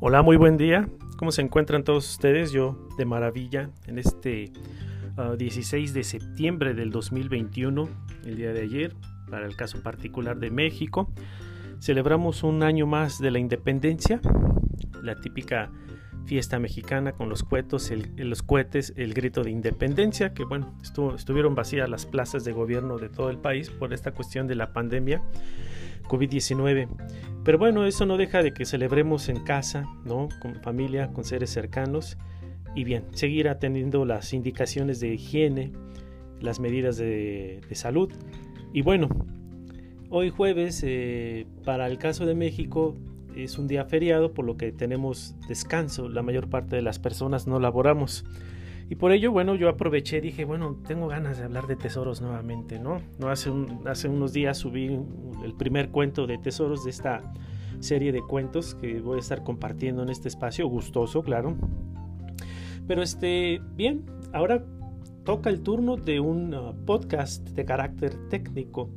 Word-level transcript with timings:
Hola, 0.00 0.22
muy 0.22 0.36
buen 0.36 0.56
día. 0.56 0.88
¿Cómo 1.16 1.32
se 1.32 1.42
encuentran 1.42 1.82
todos 1.82 2.08
ustedes? 2.08 2.52
Yo 2.52 2.86
de 2.96 3.04
maravilla 3.04 3.70
en 3.88 3.98
este 3.98 4.52
16 5.36 5.90
ah, 5.90 5.92
de 5.92 6.04
septiembre 6.04 6.72
del 6.72 6.92
2021, 6.92 7.88
el 8.24 8.36
día 8.36 8.52
de 8.52 8.62
ayer, 8.62 8.94
para 9.28 9.44
el 9.44 9.56
caso 9.56 9.82
particular 9.82 10.38
de 10.38 10.52
México. 10.52 11.12
Celebramos 11.80 12.44
un 12.44 12.62
año 12.62 12.86
más 12.86 13.18
de 13.18 13.32
la 13.32 13.40
independencia, 13.40 14.20
la 15.02 15.16
típica 15.16 15.72
fiesta 16.26 16.60
mexicana 16.60 17.10
con 17.10 17.28
los 17.28 17.42
cohetes, 17.42 17.90
el, 17.90 18.12
los 18.18 18.44
cohetes, 18.44 18.94
el 18.96 19.14
grito 19.14 19.42
de 19.42 19.50
independencia, 19.50 20.32
que 20.32 20.44
bueno, 20.44 20.76
estuvieron 21.16 21.56
vacías 21.56 21.90
las 21.90 22.06
plazas 22.06 22.44
de 22.44 22.52
gobierno 22.52 22.98
de 22.98 23.08
todo 23.08 23.30
el 23.30 23.38
país 23.38 23.68
por 23.68 23.92
esta 23.92 24.12
cuestión 24.12 24.46
de 24.46 24.54
la 24.54 24.72
pandemia 24.72 25.20
COVID-19. 26.08 26.88
Pero 27.44 27.58
bueno, 27.58 27.86
eso 27.86 28.06
no 28.06 28.16
deja 28.16 28.42
de 28.42 28.52
que 28.52 28.64
celebremos 28.64 29.28
en 29.28 29.44
casa, 29.44 29.86
¿no? 30.04 30.28
Con 30.40 30.56
familia, 30.56 31.08
con 31.12 31.24
seres 31.24 31.50
cercanos 31.50 32.18
y 32.74 32.84
bien, 32.84 33.04
seguir 33.12 33.48
atendiendo 33.48 34.04
las 34.04 34.32
indicaciones 34.32 35.00
de 35.00 35.14
higiene, 35.14 35.72
las 36.40 36.60
medidas 36.60 36.96
de, 36.96 37.60
salud. 37.72 38.12
Y 38.72 38.82
bueno, 38.82 39.08
hoy 40.10 40.30
jueves, 40.30 40.82
eh, 40.86 41.46
para 41.64 41.86
el 41.86 41.98
caso 41.98 42.26
de 42.26 42.34
México, 42.34 42.94
es 43.34 43.58
un 43.58 43.68
día 43.68 43.84
feriado, 43.84 44.32
por 44.32 44.44
lo 44.44 44.56
que 44.56 44.72
tenemos 44.72 45.34
descanso. 45.48 46.08
La 46.08 46.22
mayor 46.22 46.48
parte 46.48 46.76
de 46.76 46.82
las 46.82 46.98
personas 46.98 47.46
no 47.46 47.58
laboramos. 47.58 48.24
Y 48.90 48.94
por 48.94 49.12
ello, 49.12 49.32
bueno, 49.32 49.54
yo 49.54 49.68
aproveché, 49.68 50.20
dije, 50.20 50.44
bueno, 50.44 50.76
tengo 50.86 51.08
ganas 51.08 51.38
de 51.38 51.44
hablar 51.44 51.66
de 51.66 51.76
tesoros 51.76 52.22
nuevamente, 52.22 52.78
¿no? 52.78 53.02
hace, 53.28 53.52
hace 53.84 54.08
unos 54.08 54.32
días 54.32 54.58
subí 54.58 54.98
el 55.44 55.54
primer 55.54 55.90
cuento 55.90 56.26
de 56.26 56.38
tesoros 56.38 56.84
de 56.84 56.90
esta 56.90 57.22
serie 57.80 58.12
de 58.12 58.22
cuentos 58.22 58.74
que 58.74 59.00
voy 59.00 59.18
a 59.18 59.20
estar 59.20 59.44
compartiendo 59.44 60.02
en 60.02 60.08
este 60.08 60.28
espacio, 60.28 60.66
gustoso, 60.68 61.22
claro. 61.22 61.56
Pero 62.86 63.02
este, 63.02 63.60
bien, 63.76 64.06
ahora 64.32 64.64
toca 65.24 65.50
el 65.50 65.60
turno 65.60 65.96
de 65.96 66.20
un 66.20 66.54
uh, 66.54 66.74
podcast 66.86 67.46
de 67.50 67.64
carácter 67.66 68.14
técnico. 68.30 68.88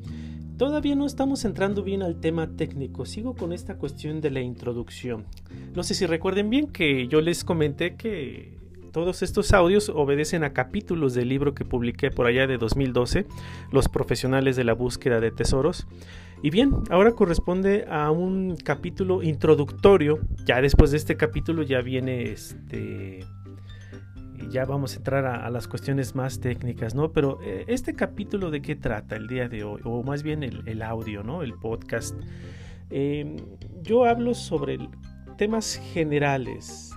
Todavía 0.55 0.95
no 0.95 1.05
estamos 1.05 1.43
entrando 1.43 1.83
bien 1.83 2.01
al 2.01 2.21
tema 2.21 2.55
técnico, 2.55 3.05
sigo 3.05 3.35
con 3.35 3.51
esta 3.51 3.77
cuestión 3.77 4.21
de 4.21 4.31
la 4.31 4.39
introducción. 4.39 5.25
No 5.75 5.83
sé 5.83 5.93
si 5.93 6.05
recuerden 6.05 6.49
bien 6.49 6.67
que 6.67 7.07
yo 7.07 7.19
les 7.19 7.43
comenté 7.43 7.95
que 7.95 8.60
todos 8.91 9.23
estos 9.23 9.53
audios 9.53 9.89
obedecen 9.89 10.43
a 10.43 10.53
capítulos 10.53 11.13
del 11.13 11.29
libro 11.29 11.53
que 11.53 11.65
publiqué 11.65 12.11
por 12.11 12.27
allá 12.27 12.47
de 12.47 12.57
2012, 12.57 13.25
Los 13.71 13.87
profesionales 13.87 14.55
de 14.55 14.63
la 14.63 14.73
búsqueda 14.73 15.19
de 15.19 15.31
tesoros. 15.31 15.87
Y 16.43 16.49
bien, 16.49 16.73
ahora 16.89 17.11
corresponde 17.11 17.85
a 17.89 18.11
un 18.11 18.55
capítulo 18.55 19.23
introductorio. 19.23 20.19
Ya 20.45 20.61
después 20.61 20.91
de 20.91 20.97
este 20.97 21.15
capítulo 21.15 21.63
ya 21.63 21.81
viene 21.81 22.23
este 22.31 23.25
ya 24.49 24.65
vamos 24.65 24.93
a 24.93 24.97
entrar 24.97 25.25
a, 25.25 25.49
las 25.49 25.67
cuestiones 25.67 26.15
más 26.15 26.39
técnicas, 26.39 26.95
¿no? 26.95 27.11
Pero 27.11 27.39
eh, 27.43 27.65
este 27.67 27.93
capítulo 27.93 28.49
de 28.49 28.61
qué 28.61 28.75
trata 28.75 29.15
el 29.15 29.27
día 29.27 29.47
de 29.47 29.63
hoy, 29.63 29.81
o 29.83 30.03
más 30.03 30.23
bien 30.23 30.43
el, 30.43 30.81
audio, 30.81 31.23
¿no? 31.23 31.43
El 31.43 31.53
podcast. 31.53 32.15
Em, 32.89 33.37
yo 33.81 34.05
hablo 34.05 34.33
sobre 34.33 34.79
temas 35.37 35.79
generales 35.93 36.90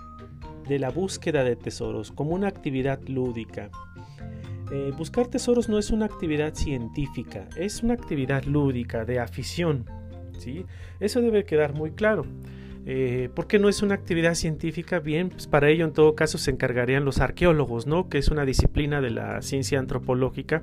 de 0.69 0.79
la 0.79 0.91
búsqueda 0.91 1.45
de 1.45 1.57
tesoros 1.57 2.11
como 2.12 2.33
una 2.33 2.48
actividad 2.48 3.01
lúdica. 3.07 3.70
Eh, 4.73 4.93
buscar 4.97 5.27
tesoros 5.29 5.69
no 5.69 5.79
es 5.79 5.91
una 5.91 6.07
actividad 6.07 6.55
científica, 6.55 7.48
es 7.57 7.83
una 7.83 7.95
actividad 7.95 8.45
lúdica, 8.45 9.05
de 9.05 9.20
afición. 9.20 9.85
¿sí? 10.39 10.65
Eso 11.01 11.20
debe 11.20 11.45
quedar 11.45 11.74
muy 11.74 11.92
claro. 11.92 12.27
Eh, 12.86 13.30
porque 13.35 13.58
no 13.58 13.70
es 13.70 13.83
una 13.83 13.95
actividad 13.95 14.35
científica, 14.35 14.98
bien, 14.98 15.30
pues 15.30 15.47
para 15.47 15.70
ello 15.70 15.86
en 15.86 15.92
todo 15.92 16.14
caso 16.14 16.36
se 16.36 16.51
encargarían 16.51 17.05
los 17.05 17.19
arqueólogos, 17.19 17.86
¿no? 17.86 18.11
que 18.11 18.19
es 18.19 18.29
una 18.29 18.45
disciplina 18.45 19.01
de 19.01 19.11
la 19.11 19.41
ciencia 19.41 19.79
antropológica 19.79 20.63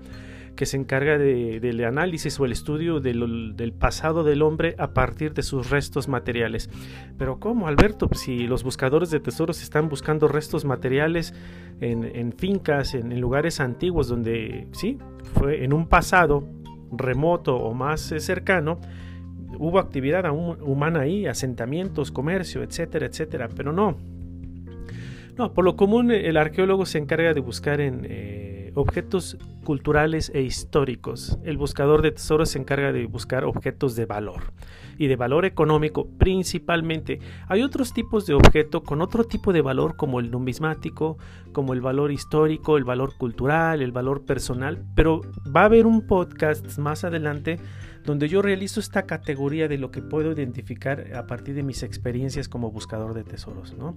que 0.56 0.66
se 0.66 0.78
encarga 0.78 1.17
del 1.17 1.84
análisis 1.85 2.39
o 2.39 2.45
el 2.45 2.51
estudio 2.51 3.00
del, 3.00 3.73
pasado 3.78 4.23
del 4.23 4.41
hombre 4.41 4.75
a 4.78 4.94
partir 4.94 5.34
de 5.34 5.44
sus 5.44 5.69
restos 5.69 6.07
materiales. 6.07 6.69
Pero 7.17 7.39
¿cómo, 7.39 7.67
Alberto? 7.67 8.07
Pues 8.07 8.22
si 8.22 8.47
los 8.47 8.63
buscadores 8.63 9.09
de 9.09 9.19
tesoros 9.19 9.61
están 9.61 9.90
buscando 9.90 10.28
restos 10.28 10.66
materiales 10.66 11.34
en, 11.79 12.34
fincas, 12.34 12.94
en, 12.94 13.19
lugares 13.19 13.59
antiguos 13.59 14.07
donde, 14.07 14.67
sí, 14.72 15.00
fue 15.34 15.63
en 15.63 15.73
un 15.73 15.88
pasado 15.88 16.47
remoto 16.91 17.56
o 17.56 17.73
más 17.73 18.11
eh, 18.11 18.19
cercano, 18.19 18.79
hubo 19.57 19.79
actividad 19.79 20.29
humana 20.31 21.01
ahí, 21.01 21.25
asentamientos, 21.25 22.11
comercio, 22.11 22.63
etcétera, 22.63 23.07
etcétera, 23.07 23.50
pero 23.56 23.72
no. 23.72 23.97
No, 25.38 25.53
por 25.53 25.63
lo 25.63 25.75
común 25.75 26.11
el 26.11 26.38
arqueólogo 26.38 26.85
se 26.85 26.97
encarga 26.97 27.34
de 27.34 27.40
buscar 27.40 27.81
en... 27.81 28.06
Eh, 28.06 28.41
objetos 28.73 29.37
culturales 29.63 30.31
e 30.33 30.41
históricos. 30.41 31.37
El 31.43 31.57
buscador 31.57 32.01
de 32.01 32.11
tesoros 32.11 32.49
se 32.49 32.59
encarga 32.59 32.91
de 32.91 33.05
buscar 33.05 33.45
objetos 33.45 33.95
de 33.95 34.05
valor 34.05 34.53
y 34.97 35.07
de 35.07 35.15
valor 35.15 35.45
económico 35.45 36.07
principalmente. 36.17 37.19
Hay 37.47 37.61
otros 37.61 37.93
tipos 37.93 38.25
de 38.25 38.33
objeto 38.33 38.83
con 38.83 39.01
otro 39.01 39.23
tipo 39.23 39.53
de 39.53 39.61
valor 39.61 39.95
como 39.95 40.19
el 40.19 40.31
numismático, 40.31 41.17
como 41.53 41.73
el 41.73 41.81
valor 41.81 42.11
histórico, 42.11 42.77
el 42.77 42.83
valor 42.83 43.17
cultural, 43.17 43.81
el 43.81 43.91
valor 43.91 44.25
personal, 44.25 44.83
pero 44.95 45.21
va 45.55 45.61
a 45.61 45.65
haber 45.65 45.85
un 45.85 46.07
podcast 46.07 46.77
más 46.77 47.03
adelante 47.03 47.59
donde 48.05 48.27
yo 48.27 48.41
realizo 48.41 48.79
esta 48.79 49.03
categoría 49.03 49.67
de 49.67 49.77
lo 49.77 49.91
que 49.91 50.01
puedo 50.01 50.31
identificar 50.31 51.13
a 51.15 51.27
partir 51.27 51.55
de 51.55 51.63
mis 51.63 51.83
experiencias 51.83 52.49
como 52.49 52.71
buscador 52.71 53.13
de 53.13 53.23
tesoros. 53.23 53.73
¿no? 53.77 53.93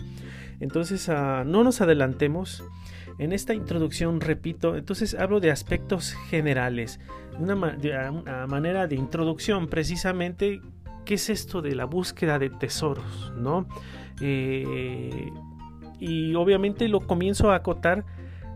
Entonces, 0.60 1.08
ah, 1.08 1.44
no 1.46 1.64
nos 1.64 1.80
adelantemos. 1.80 2.62
En 3.19 3.32
esta 3.32 3.54
introducción, 3.54 4.20
repito, 4.20 4.76
entonces 4.76 5.14
hablo 5.14 5.41
de 5.41 5.50
aspectos 5.50 6.14
generales, 6.28 7.00
una, 7.38 7.54
una 7.54 8.47
manera 8.47 8.86
de 8.86 8.97
introducción 8.97 9.69
precisamente, 9.69 10.60
¿qué 11.04 11.14
es 11.14 11.30
esto 11.30 11.62
de 11.62 11.75
la 11.75 11.84
búsqueda 11.84 12.38
de 12.38 12.50
tesoros? 12.50 13.32
¿no? 13.36 13.66
Eh, 14.20 15.30
y 16.00 16.34
obviamente 16.34 16.88
lo 16.88 17.00
comienzo 17.06 17.50
a 17.50 17.56
acotar 17.56 18.04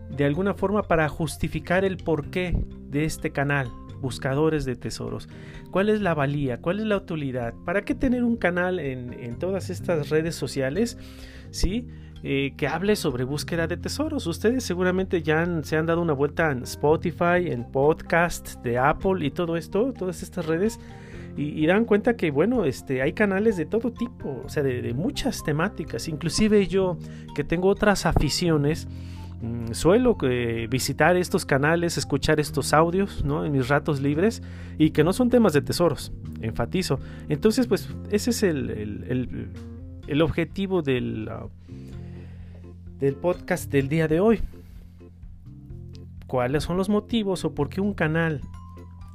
de 0.09 0.25
alguna 0.25 0.53
forma 0.53 0.83
para 0.83 1.07
justificar 1.07 1.85
el 1.85 1.97
porqué 1.97 2.55
de 2.89 3.05
este 3.05 3.31
canal, 3.31 3.71
buscadores 4.01 4.65
de 4.65 4.75
tesoros. 4.75 5.29
¿Cuál 5.71 5.89
es 5.89 6.01
la 6.01 6.13
valía? 6.13 6.61
¿Cuál 6.61 6.79
es 6.79 6.85
la 6.85 6.97
utilidad? 6.97 7.53
¿Para 7.65 7.83
qué 7.83 7.95
tener 7.95 8.23
un 8.23 8.37
canal 8.37 8.79
en, 8.79 9.37
todas 9.37 9.69
estas 9.69 10.09
redes 10.09 10.35
sociales? 10.35 10.97
¿Sí? 11.51 11.87
Eh, 12.21 12.53
que 12.57 12.67
hable 12.67 12.95
sobre 12.95 13.23
búsqueda 13.23 13.67
de 13.67 13.77
tesoros. 13.77 14.27
Ustedes 14.27 14.63
seguramente 14.63 15.21
ya 15.21 15.47
se 15.63 15.77
han 15.77 15.85
dado 15.85 16.01
una 16.01 16.13
vuelta 16.13 16.51
en 16.51 16.63
Spotify, 16.63 17.47
en 17.47 17.63
podcast 17.71 18.61
de 18.61 18.77
Apple 18.77 19.25
y 19.25 19.31
todo 19.31 19.55
esto, 19.55 19.93
todas 19.97 20.21
estas 20.21 20.45
redes. 20.45 20.79
Y, 21.37 21.65
dan 21.67 21.85
cuenta 21.85 22.17
que, 22.17 22.31
bueno, 22.31 22.65
este, 22.65 23.01
hay 23.01 23.13
canales 23.13 23.55
de 23.55 23.65
todo 23.65 23.93
tipo, 23.93 24.41
o 24.43 24.49
sea, 24.49 24.61
de 24.61 24.93
muchas 24.93 25.41
temáticas. 25.41 26.09
Inclusive 26.09 26.67
yo, 26.67 26.97
que 27.33 27.45
tengo 27.45 27.69
otras 27.69 28.05
aficiones, 28.05 28.89
Mm, 29.41 29.71
suelo 29.71 30.17
eh, 30.23 30.67
visitar 30.69 31.15
estos 31.15 31.45
canales, 31.45 31.97
escuchar 31.97 32.41
estos 32.41 32.73
audios 32.73 33.23
¿no? 33.23 33.45
en 33.45 33.53
mis 33.53 33.69
ratos 33.69 34.01
libres 34.01 34.43
y 34.77 34.89
que 34.89 35.05
no 35.05 35.13
son 35.13 35.29
temas 35.29 35.53
de 35.53 35.61
tesoros, 35.61 36.11
enfatizo. 36.41 36.99
Entonces, 37.29 37.67
pues 37.67 37.89
ese 38.11 38.31
es 38.31 38.43
el, 38.43 39.49
el, 40.07 40.21
objetivo 40.21 40.81
del, 40.81 41.29
uh, 41.29 41.49
del 42.99 43.15
podcast 43.15 43.71
del 43.71 43.89
día 43.89 44.07
de 44.07 44.19
hoy. 44.19 44.41
¿Cuáles 46.27 46.63
son 46.63 46.77
los 46.77 46.89
motivos 46.89 47.45
o 47.45 47.55
por 47.55 47.69
qué 47.69 47.81
un 47.81 47.93
canal 47.93 48.41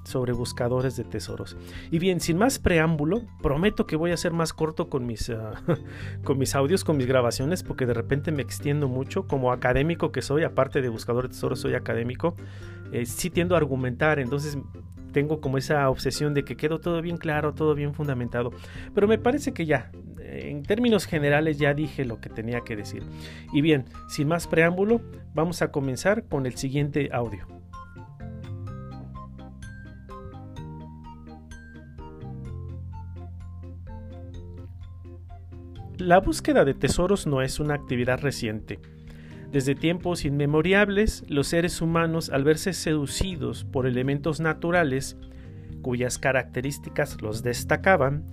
sobre 0.04 0.32
buscadores 0.32 0.96
de 0.96 1.04
tesoros. 1.04 1.56
Y 1.90 1.98
bien, 1.98 2.20
sin 2.20 2.36
más 2.36 2.58
preámbulo, 2.58 3.22
prometo 3.42 3.86
que 3.86 3.96
voy 3.96 4.12
a 4.12 4.16
ser 4.16 4.32
más 4.32 4.52
corto 4.52 4.88
con 4.88 5.06
mis, 5.06 5.30
ah, 5.30 5.62
con 6.24 6.38
mis 6.38 6.54
audios, 6.54 6.84
con 6.84 6.96
mis 6.96 7.06
grabaciones, 7.06 7.62
porque 7.62 7.86
de 7.86 7.94
repente 7.94 8.30
me 8.30 8.42
extiendo 8.42 8.86
mucho. 8.88 9.26
Como 9.26 9.50
académico 9.50 10.12
que 10.12 10.22
soy, 10.22 10.44
aparte 10.44 10.82
de 10.82 10.88
buscador 10.88 11.24
de 11.24 11.30
tesoros, 11.30 11.60
soy 11.60 11.74
académico, 11.74 12.36
eh, 12.92 13.06
sí 13.06 13.30
tiendo 13.30 13.54
a 13.54 13.58
argumentar, 13.58 14.18
entonces 14.18 14.58
tengo 15.14 15.40
como 15.40 15.56
esa 15.56 15.88
obsesión 15.88 16.34
de 16.34 16.44
que 16.44 16.56
quedó 16.56 16.80
todo 16.80 17.00
bien 17.00 17.16
claro, 17.16 17.54
todo 17.54 17.74
bien 17.74 17.94
fundamentado. 17.94 18.50
Pero 18.94 19.06
me 19.08 19.16
parece 19.16 19.54
que 19.54 19.64
ya, 19.64 19.92
en 20.18 20.64
términos 20.64 21.06
generales, 21.06 21.56
ya 21.56 21.72
dije 21.72 22.04
lo 22.04 22.20
que 22.20 22.28
tenía 22.28 22.62
que 22.62 22.76
decir. 22.76 23.04
Y 23.52 23.62
bien, 23.62 23.84
sin 24.08 24.26
más 24.28 24.48
preámbulo, 24.48 25.00
vamos 25.32 25.62
a 25.62 25.70
comenzar 25.70 26.24
con 26.24 26.46
el 26.46 26.56
siguiente 26.56 27.08
audio. 27.12 27.46
La 35.98 36.18
búsqueda 36.18 36.64
de 36.64 36.74
tesoros 36.74 37.28
no 37.28 37.40
es 37.40 37.60
una 37.60 37.74
actividad 37.74 38.18
reciente. 38.20 38.80
Desde 39.54 39.76
tiempos 39.76 40.24
inmemorables, 40.24 41.22
los 41.28 41.46
seres 41.46 41.80
humanos, 41.80 42.28
al 42.28 42.42
verse 42.42 42.72
seducidos 42.72 43.62
por 43.62 43.86
elementos 43.86 44.40
naturales, 44.40 45.16
cuyas 45.80 46.18
características 46.18 47.22
los 47.22 47.44
destacaban, 47.44 48.24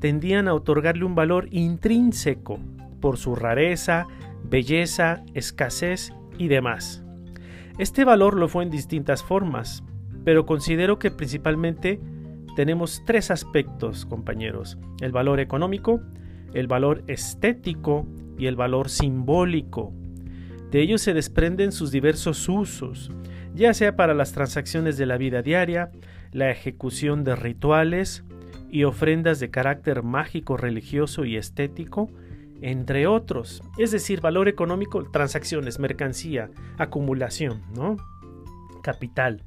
tendían 0.00 0.48
a 0.48 0.54
otorgarle 0.54 1.04
un 1.04 1.14
valor 1.14 1.46
intrínseco 1.52 2.58
por 3.00 3.18
su 3.18 3.36
rareza, 3.36 4.08
belleza, 4.42 5.22
escasez 5.32 6.12
y 6.38 6.48
demás. 6.48 7.04
Este 7.78 8.04
valor 8.04 8.34
lo 8.36 8.48
fue 8.48 8.64
en 8.64 8.70
distintas 8.70 9.22
formas, 9.22 9.84
pero 10.24 10.44
considero 10.44 10.98
que 10.98 11.12
principalmente 11.12 12.00
tenemos 12.56 13.00
tres 13.06 13.30
aspectos, 13.30 14.06
compañeros. 14.06 14.76
El 15.00 15.12
valor 15.12 15.38
económico, 15.38 16.00
el 16.52 16.66
valor 16.66 17.04
estético 17.06 18.08
y 18.36 18.46
el 18.46 18.56
valor 18.56 18.88
simbólico. 18.88 19.92
De 20.74 20.80
ellos 20.80 21.02
se 21.02 21.14
desprenden 21.14 21.70
sus 21.70 21.92
diversos 21.92 22.48
usos, 22.48 23.12
ya 23.54 23.72
sea 23.74 23.94
para 23.94 24.12
las 24.12 24.32
transacciones 24.32 24.96
de 24.96 25.06
la 25.06 25.16
vida 25.16 25.40
diaria, 25.40 25.92
la 26.32 26.50
ejecución 26.50 27.22
de 27.22 27.36
rituales 27.36 28.24
y 28.72 28.82
ofrendas 28.82 29.38
de 29.38 29.50
carácter 29.50 30.02
mágico, 30.02 30.56
religioso 30.56 31.24
y 31.24 31.36
estético, 31.36 32.10
entre 32.60 33.06
otros. 33.06 33.62
Es 33.78 33.92
decir, 33.92 34.20
valor 34.20 34.48
económico, 34.48 35.04
transacciones, 35.12 35.78
mercancía, 35.78 36.50
acumulación, 36.76 37.62
¿no? 37.76 37.96
Capital. 38.82 39.44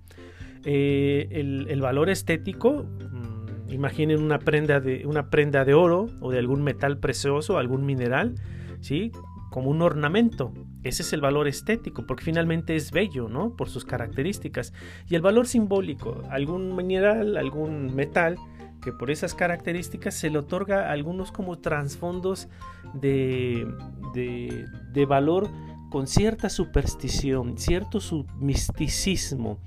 Eh, 0.64 1.28
el, 1.32 1.82
valor 1.82 2.10
estético, 2.10 2.86
mm, 2.86 3.74
imaginen 3.74 4.22
una 4.22 4.40
prenda, 4.40 4.80
de, 4.80 5.06
una 5.06 5.30
prenda 5.30 5.66
de 5.66 5.74
oro 5.74 6.08
o 6.22 6.32
de 6.32 6.40
algún 6.40 6.64
metal 6.64 7.00
precioso, 7.00 7.58
algún 7.58 7.86
mineral, 7.86 8.36
¿sí? 8.80 9.12
Como 9.50 9.70
un 9.70 9.82
ornamento. 9.82 10.54
Ese 10.88 11.04
es 11.04 11.14
el 11.14 11.22
valor 11.22 11.48
estético, 11.48 12.06
porque 12.06 12.24
finalmente 12.24 12.76
es 12.76 12.92
bello, 12.92 13.30
¿no? 13.30 13.56
Por 13.56 13.70
sus 13.70 13.86
características. 13.86 14.74
Y 15.10 15.16
el 15.16 15.22
valor 15.22 15.48
simbólico, 15.48 16.24
algún 16.30 16.76
mineral, 16.76 17.38
algún 17.38 17.96
metal, 17.96 18.38
que 18.82 18.92
por 18.94 19.12
esas 19.12 19.34
características 19.34 20.14
se 20.14 20.30
le 20.30 20.38
otorga 20.38 20.92
algunos 20.92 21.32
como 21.32 21.60
trasfondos 21.60 22.48
de, 22.94 23.68
de, 24.14 25.06
valor 25.06 25.50
con 25.90 26.08
cierta 26.08 26.50
superstición, 26.50 27.58
cierto 27.58 28.00
misticismo, 28.40 29.60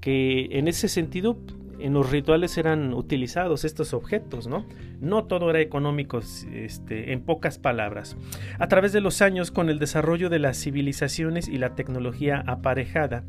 que 0.00 0.48
en 0.52 0.68
ese 0.68 0.88
sentido 0.88 1.38
en 1.80 1.94
los 1.94 2.10
rituales 2.10 2.56
eran 2.58 2.94
utilizados 2.94 3.64
estos 3.64 3.94
objetos, 3.94 4.46
¿no? 4.46 4.66
No 5.00 5.24
todo 5.24 5.50
era 5.50 5.60
económico, 5.60 6.20
este, 6.52 7.12
en 7.12 7.20
pocas 7.22 7.58
palabras. 7.58 8.16
A 8.58 8.68
través 8.68 8.92
de 8.92 9.00
los 9.00 9.22
años, 9.22 9.50
con 9.50 9.70
el 9.70 9.78
desarrollo 9.78 10.28
de 10.28 10.38
las 10.38 10.58
civilizaciones 10.58 11.48
y 11.48 11.58
la 11.58 11.74
tecnología 11.74 12.42
aparejada, 12.46 13.24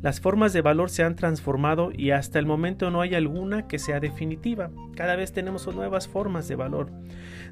las 0.00 0.20
formas 0.20 0.52
de 0.52 0.60
valor 0.60 0.90
se 0.90 1.02
han 1.02 1.16
transformado 1.16 1.90
y 1.90 2.10
hasta 2.10 2.38
el 2.38 2.44
momento 2.44 2.90
no 2.90 3.00
hay 3.00 3.14
alguna 3.14 3.66
que 3.66 3.78
sea 3.78 4.00
definitiva. 4.00 4.70
Cada 4.94 5.16
vez 5.16 5.32
tenemos 5.32 5.66
nuevas 5.74 6.08
formas 6.08 6.46
de 6.46 6.56
valor. 6.56 6.90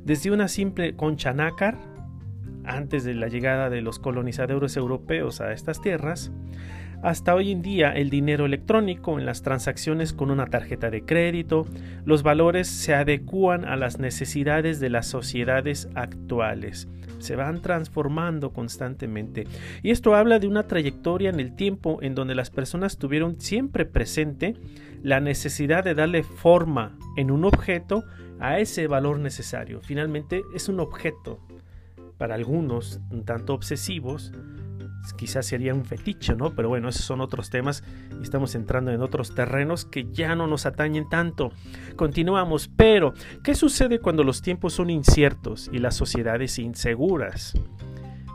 Desde 0.05 0.31
una 0.31 0.49
simple 0.49 0.95
concha 0.95 1.33
nácar, 1.33 1.79
antes 2.65 3.05
de 3.05 3.15
la 3.15 3.29
llegada 3.29 3.71
de 3.71 3.81
los 3.81 3.99
colonizadores 3.99 4.77
europeos 4.77 5.41
a 5.41 5.53
estas 5.53 5.81
tierras, 5.81 6.31
hasta 7.03 7.35
hoy 7.35 7.51
en 7.51 7.63
día 7.63 7.91
el 7.91 8.11
dinero 8.11 8.47
electrónico 8.47 9.19
en 9.19 9.27
las 9.27 9.43
transacciones 9.43 10.13
con 10.13 10.31
una 10.31 10.47
tarjeta 10.47 10.91
de 10.91 11.05
crédito, 11.05 11.67
los 12.05 12.23
valores 12.23 12.69
se 12.69 12.95
adecúan 12.95 13.65
a 13.65 13.77
las 13.77 13.99
necesidades 13.99 14.81
de 14.81 14.91
las 14.91 15.07
sociedades 15.07 15.89
actuales 15.95 16.89
se 17.23 17.37
van 17.37 17.63
transformando 17.63 18.53
constantemente. 18.53 19.47
Y 19.83 19.91
esto 19.91 20.15
habla 20.15 20.39
de 20.39 20.49
una 20.49 20.67
trayectoria 20.67 21.31
en 21.31 21.41
el 21.41 21.55
tiempo 21.55 21.99
en 22.03 22.15
donde 22.15 22.35
las 22.35 22.51
personas 22.51 22.99
tuvieron 22.99 23.41
siempre 23.41 23.87
presente 23.87 24.57
la 25.03 25.21
necesidad 25.21 25.85
de 25.85 25.95
darle 25.95 26.23
forma 26.23 26.99
en 27.17 27.31
un 27.31 27.45
objeto 27.45 28.05
a 28.41 28.59
ese 28.59 28.89
valor 28.89 29.21
necesario. 29.21 29.81
Finalmente 29.83 30.43
es 30.55 30.69
un 30.69 30.81
objeto 30.81 31.39
para 32.19 32.35
algunos 32.35 33.01
un 33.11 33.25
tanto 33.25 33.55
obsesivos 33.55 34.33
quizás 35.17 35.47
sería 35.47 35.75
un 35.75 35.85
fetiche, 35.85 36.35
¿no? 36.35 36.55
Pero 36.55 36.69
bueno, 36.69 36.89
esos 36.89 37.05
son 37.05 37.21
otros 37.21 37.51
temas 37.51 37.83
y 38.19 38.23
estamos 38.23 38.55
entrando 38.55 38.91
en 38.93 39.03
otros 39.03 39.35
terrenos 39.35 39.85
que 39.85 40.11
ya 40.13 40.35
no 40.35 40.47
nos 40.47 40.67
atañen 40.67 41.09
tanto. 41.09 41.51
Continuamos, 41.97 42.69
pero 42.69 43.15
¿qué 43.43 43.55
sucede 43.55 43.99
cuando 43.99 44.25
los 44.25 44.43
tiempos 44.43 44.75
son 44.75 44.91
inciertos 44.91 45.69
y 45.73 45.79
las 45.79 45.97
sociedades 45.97 46.59
inseguras? 46.59 47.55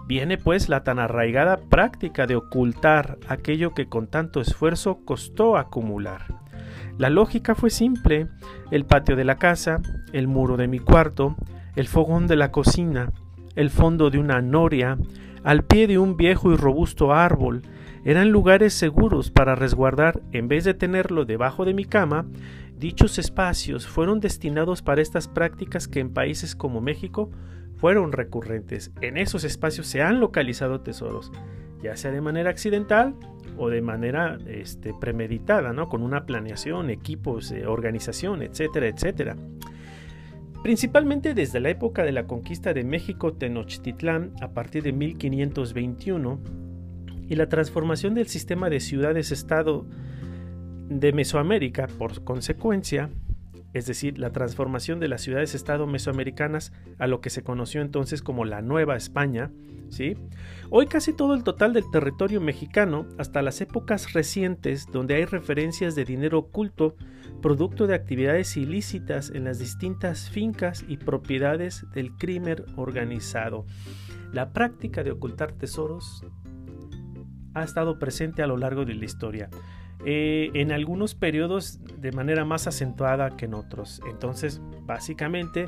Viene 0.07 0.37
pues 0.37 0.69
la 0.69 0.83
tan 0.83 0.99
arraigada 0.99 1.57
práctica 1.57 2.27
de 2.27 2.35
ocultar 2.35 3.17
aquello 3.27 3.73
que 3.73 3.89
con 3.89 4.07
tanto 4.07 4.39
esfuerzo 4.39 4.99
costó 5.03 5.57
acumular. 5.57 6.25
La 6.97 7.09
lógica 7.09 7.55
fue 7.55 7.69
simple, 7.69 8.27
el 8.71 8.85
patio 8.85 9.15
de 9.15 9.25
la 9.25 9.35
casa, 9.35 9.81
el 10.13 10.27
muro 10.27 10.57
de 10.57 10.67
mi 10.67 10.79
cuarto, 10.79 11.35
el 11.75 11.87
fogón 11.87 12.25
de 12.25 12.37
la 12.37 12.51
cocina, 12.51 13.11
el 13.55 13.69
fondo 13.69 14.09
de 14.09 14.17
una 14.17 14.41
noria, 14.41 14.97
al 15.47 15.63
pie 15.63 15.87
de 15.87 15.97
un 15.97 16.17
viejo 16.17 16.51
y 16.51 16.57
robusto 16.57 17.13
árbol, 17.13 17.61
eran 18.03 18.31
lugares 18.31 18.73
seguros 18.73 19.31
para 19.31 19.55
resguardar, 19.55 20.21
en 20.33 20.49
vez 20.49 20.65
de 20.65 20.73
tenerlo 20.73 21.23
debajo 21.23 21.63
de 21.63 21.73
mi 21.73 21.85
cama, 21.85 22.25
dichos 22.77 23.17
espacios 23.17 23.87
fueron 23.87 24.19
destinados 24.19 24.81
para 24.81 25.01
estas 25.01 25.29
prácticas 25.29 25.87
que 25.87 26.01
en 26.01 26.13
países 26.13 26.53
como 26.53 26.81
México 26.81 27.31
fueron 27.77 28.11
recurrentes. 28.11 28.91
En 28.99 29.15
esos 29.15 29.45
espacios 29.45 29.87
se 29.87 30.01
han 30.01 30.19
localizado 30.19 30.81
tesoros, 30.81 31.31
ya 31.81 31.95
sea 31.95 32.11
de 32.11 32.19
manera 32.19 32.49
accidental 32.49 33.15
o 33.57 33.69
de 33.69 33.81
manera 33.81 34.37
este, 34.47 34.93
premeditada, 34.99 35.71
¿no? 35.71 35.87
con 35.87 36.03
una 36.03 36.25
planeación, 36.25 36.89
equipos, 36.89 37.47
de 37.47 37.67
organización, 37.67 38.41
etcétera, 38.41 38.89
etcétera. 38.89 39.37
Principalmente 40.63 41.33
desde 41.33 41.59
la 41.59 41.69
época 41.69 42.03
de 42.03 42.11
la 42.11 42.27
conquista 42.27 42.73
de 42.73 42.83
México 42.83 43.33
Tenochtitlán 43.33 44.33
a 44.41 44.49
partir 44.49 44.83
de 44.83 44.91
1521 44.91 46.39
y 47.29 47.35
la 47.35 47.47
transformación 47.47 48.15
del 48.15 48.27
sistema 48.27 48.69
de 48.69 48.79
ciudades-estado 48.79 49.85
de 50.89 51.13
Mesoamérica 51.13 51.87
por 51.87 52.23
consecuencia, 52.23 53.09
es 53.77 53.85
decir, 53.85 54.17
la 54.17 54.31
transformación 54.31 54.99
de 54.99 55.07
las 55.07 55.21
ciudades-estado 55.21 55.87
mesoamericanas 55.87 56.73
a 56.97 57.07
lo 57.07 57.21
que 57.21 57.29
se 57.29 57.43
conoció 57.43 57.81
entonces 57.81 58.21
como 58.21 58.45
la 58.45 58.61
Nueva 58.61 58.95
España, 58.95 59.51
¿sí? 59.89 60.15
Hoy 60.69 60.87
casi 60.87 61.13
todo 61.13 61.33
el 61.33 61.43
total 61.43 61.73
del 61.73 61.89
territorio 61.91 62.41
mexicano, 62.41 63.07
hasta 63.17 63.41
las 63.41 63.61
épocas 63.61 64.13
recientes 64.13 64.87
donde 64.91 65.15
hay 65.15 65.25
referencias 65.25 65.95
de 65.95 66.05
dinero 66.05 66.39
oculto, 66.39 66.95
producto 67.41 67.87
de 67.87 67.95
actividades 67.95 68.57
ilícitas 68.57 69.29
en 69.29 69.43
las 69.43 69.59
distintas 69.59 70.29
fincas 70.29 70.83
y 70.87 70.97
propiedades 70.97 71.85
del 71.93 72.15
crimen 72.17 72.65
organizado. 72.75 73.65
La 74.33 74.53
práctica 74.53 75.03
de 75.03 75.11
ocultar 75.11 75.51
tesoros 75.53 76.25
ha 77.53 77.63
estado 77.63 77.99
presente 77.99 78.43
a 78.43 78.47
lo 78.47 78.57
largo 78.57 78.85
de 78.85 78.95
la 78.95 79.05
historia. 79.05 79.49
Eh, 80.05 80.51
en 80.53 80.71
algunos 80.71 81.15
periodos 81.15 81.79
de 81.97 82.11
manera 82.11 82.45
más 82.45 82.67
acentuada 82.67 83.35
que 83.35 83.45
en 83.45 83.55
otros. 83.55 84.01
Entonces, 84.09 84.61
básicamente, 84.85 85.67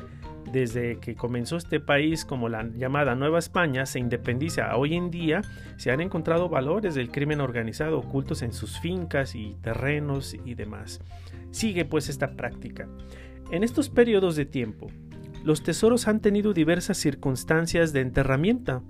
desde 0.52 0.98
que 0.98 1.14
comenzó 1.14 1.56
este 1.56 1.80
país 1.80 2.24
como 2.24 2.48
la 2.48 2.68
llamada 2.74 3.14
Nueva 3.14 3.38
España 3.38 3.86
se 3.86 3.98
independiza 3.98 4.76
hoy 4.76 4.94
en 4.94 5.10
día, 5.10 5.42
se 5.76 5.90
han 5.90 6.00
encontrado 6.00 6.48
valores 6.48 6.94
del 6.94 7.10
crimen 7.10 7.40
organizado 7.40 7.98
ocultos 7.98 8.42
en 8.42 8.52
sus 8.52 8.78
fincas 8.80 9.34
y 9.34 9.56
terrenos 9.62 10.34
y 10.34 10.54
demás. 10.54 11.00
Sigue 11.50 11.84
pues 11.84 12.08
esta 12.08 12.36
práctica. 12.36 12.88
En 13.50 13.64
estos 13.64 13.90
periodos 13.90 14.36
de 14.36 14.46
tiempo, 14.46 14.88
los 15.44 15.62
tesoros 15.62 16.06
han 16.06 16.20
tenido 16.20 16.52
diversas 16.52 16.98
circunstancias 16.98 17.92
de 17.92 18.00
enterramiento. 18.00 18.84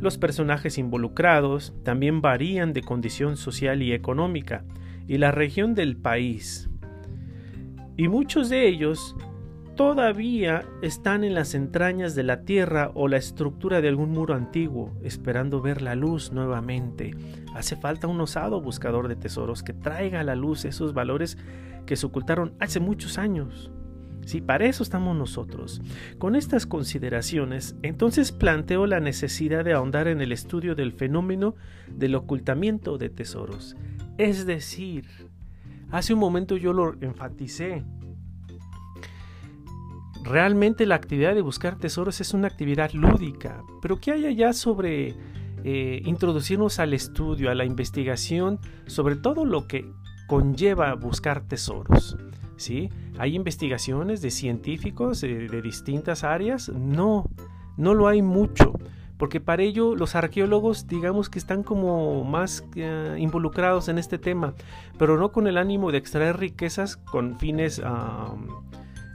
Los 0.00 0.16
personajes 0.16 0.78
involucrados 0.78 1.74
también 1.82 2.20
varían 2.20 2.72
de 2.72 2.82
condición 2.82 3.36
social 3.36 3.82
y 3.82 3.92
económica 3.92 4.64
y 5.08 5.18
la 5.18 5.32
región 5.32 5.74
del 5.74 5.96
país. 5.96 6.70
Y 7.96 8.06
muchos 8.06 8.48
de 8.48 8.68
ellos 8.68 9.16
todavía 9.74 10.64
están 10.82 11.24
en 11.24 11.34
las 11.34 11.54
entrañas 11.54 12.14
de 12.14 12.22
la 12.22 12.42
tierra 12.42 12.92
o 12.94 13.08
la 13.08 13.16
estructura 13.16 13.80
de 13.80 13.88
algún 13.88 14.10
muro 14.10 14.34
antiguo, 14.34 14.92
esperando 15.02 15.60
ver 15.60 15.82
la 15.82 15.96
luz 15.96 16.32
nuevamente. 16.32 17.16
Hace 17.54 17.74
falta 17.76 18.06
un 18.06 18.20
osado 18.20 18.60
buscador 18.60 19.08
de 19.08 19.16
tesoros 19.16 19.62
que 19.62 19.72
traiga 19.72 20.20
a 20.20 20.24
la 20.24 20.36
luz 20.36 20.64
esos 20.64 20.94
valores 20.94 21.38
que 21.86 21.96
se 21.96 22.06
ocultaron 22.06 22.54
hace 22.60 22.78
muchos 22.78 23.18
años. 23.18 23.72
Sí, 24.28 24.42
para 24.42 24.66
eso 24.66 24.82
estamos 24.82 25.16
nosotros. 25.16 25.80
Con 26.18 26.36
estas 26.36 26.66
consideraciones, 26.66 27.76
entonces 27.80 28.30
planteo 28.30 28.86
la 28.86 29.00
necesidad 29.00 29.64
de 29.64 29.72
ahondar 29.72 30.06
en 30.06 30.20
el 30.20 30.32
estudio 30.32 30.74
del 30.74 30.92
fenómeno 30.92 31.54
del 31.90 32.14
ocultamiento 32.14 32.98
de 32.98 33.08
tesoros. 33.08 33.74
Es 34.18 34.44
decir, 34.44 35.06
hace 35.90 36.12
un 36.12 36.20
momento 36.20 36.58
yo 36.58 36.74
lo 36.74 36.94
enfaticé, 37.00 37.86
Realmente 40.24 40.84
la 40.84 40.96
actividad 40.96 41.34
de 41.34 41.40
buscar 41.40 41.78
tesoros 41.78 42.20
es 42.20 42.34
una 42.34 42.48
actividad 42.48 42.90
lúdica, 42.92 43.62
pero 43.80 43.98
¿qué 43.98 44.12
hay 44.12 44.26
allá 44.26 44.52
sobre 44.52 45.14
eh, 45.64 46.02
introducirnos 46.04 46.80
al 46.80 46.92
estudio, 46.92 47.50
a 47.50 47.54
la 47.54 47.64
investigación, 47.64 48.58
sobre 48.86 49.16
todo 49.16 49.46
lo 49.46 49.66
que 49.66 49.90
conlleva 50.26 50.92
buscar 50.96 51.48
tesoros? 51.48 52.18
¿Sí? 52.58 52.90
¿Hay 53.18 53.34
investigaciones 53.34 54.20
de 54.20 54.30
científicos 54.30 55.22
de 55.22 55.62
distintas 55.62 56.22
áreas? 56.22 56.68
No, 56.68 57.24
no 57.78 57.94
lo 57.94 58.06
hay 58.08 58.20
mucho 58.20 58.74
porque 59.18 59.40
para 59.40 59.62
ello 59.62 59.96
los 59.96 60.14
arqueólogos 60.14 60.86
digamos 60.86 61.28
que 61.28 61.38
están 61.38 61.62
como 61.62 62.24
más 62.24 62.64
eh, 62.76 63.16
involucrados 63.18 63.88
en 63.88 63.98
este 63.98 64.16
tema, 64.16 64.54
pero 64.96 65.18
no 65.18 65.32
con 65.32 65.46
el 65.46 65.58
ánimo 65.58 65.92
de 65.92 65.98
extraer 65.98 66.38
riquezas 66.38 66.96
con 66.96 67.38
fines 67.38 67.82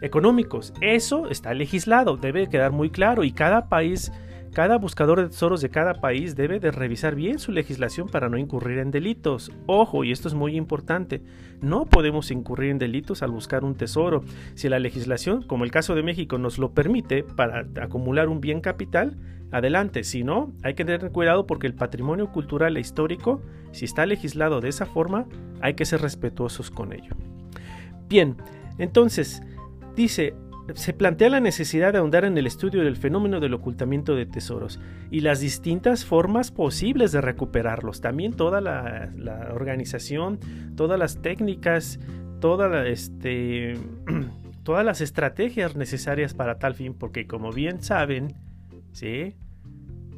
económicos. 0.02 0.74
Eso 0.82 1.30
está 1.30 1.54
legislado, 1.54 2.18
debe 2.18 2.50
quedar 2.50 2.72
muy 2.72 2.90
claro 2.90 3.24
y 3.24 3.32
cada 3.32 3.70
país 3.70 4.12
cada 4.54 4.78
buscador 4.78 5.20
de 5.20 5.30
tesoros 5.30 5.62
de 5.62 5.70
cada 5.70 5.96
país 5.96 6.36
debe 6.36 6.60
de 6.60 6.72
revisar 6.72 7.16
bien 7.16 7.40
su 7.40 7.52
legislación 7.52 8.08
para 8.08 8.30
no 8.30 8.38
incurrir 8.38 8.78
en 8.78 8.92
delitos. 8.92 9.52
Ojo, 9.66 10.04
y 10.04 10.12
esto 10.12 10.28
es 10.28 10.36
muy 10.36 10.56
importante, 10.56 11.24
no 11.60 11.86
podemos 11.86 12.30
incurrir 12.30 12.70
en 12.70 12.78
delitos 12.78 13.24
al 13.24 13.32
buscar 13.32 13.64
un 13.64 13.76
tesoro. 13.76 14.24
Si 14.54 14.70
la 14.70 14.80
legislación, 14.80 15.42
como 15.44 15.64
el 15.64 15.72
caso 15.72 15.96
de 15.96 16.04
México, 16.04 16.38
nos 16.38 16.60
lo 16.60 16.72
permite 16.72 17.24
para 17.24 17.66
acumular 17.82 18.30
un 18.30 18.42
bien 18.42 18.62
capital, 18.62 19.18
adelante. 19.52 20.04
Si 20.04 20.24
no, 20.24 20.52
hay 20.64 20.76
que 20.76 20.86
tener 20.86 21.12
cuidado 21.12 21.48
porque 21.48 21.68
el 21.68 21.74
patrimonio 21.74 22.32
cultural 22.32 22.78
e 22.78 22.80
histórico, 22.80 23.42
si 23.72 23.86
está 23.86 24.06
legislado 24.06 24.62
de 24.62 24.70
esa 24.70 24.86
forma, 24.86 25.26
hay 25.62 25.74
que 25.74 25.86
ser 25.86 26.02
respetuosos 26.02 26.70
con 26.70 26.94
ello. 26.94 27.16
Bien, 28.08 28.36
entonces, 28.78 29.42
dice, 29.96 30.36
se 30.74 30.94
plantea 30.94 31.30
la 31.30 31.40
necesidad 31.40 31.92
de 31.92 32.00
ahondar 32.00 32.26
en 32.26 32.38
el 32.38 32.48
estudio 32.48 32.84
del 32.84 32.96
fenómeno 32.96 33.40
del 33.40 33.54
ocultamiento 33.54 34.16
de 34.16 34.26
tesoros 34.26 34.80
y 35.12 35.20
las 35.20 35.40
distintas 35.40 36.06
formas 36.06 36.52
posibles 36.52 37.12
de 37.12 37.22
recuperarlos. 37.22 38.02
También 38.02 38.34
toda 38.34 38.62
la, 38.62 39.12
organización, 39.54 40.40
todas 40.76 40.98
las 40.98 41.22
técnicas, 41.22 42.00
este, 42.86 43.74
todas 44.64 44.86
las 44.86 45.02
estrategias 45.02 45.76
necesarias 45.76 46.34
para 46.34 46.60
tal 46.60 46.76
fin, 46.76 46.94
porque 46.94 47.28
como 47.28 47.52
bien 47.52 47.82
saben, 47.82 48.34
¿sí? 48.94 49.36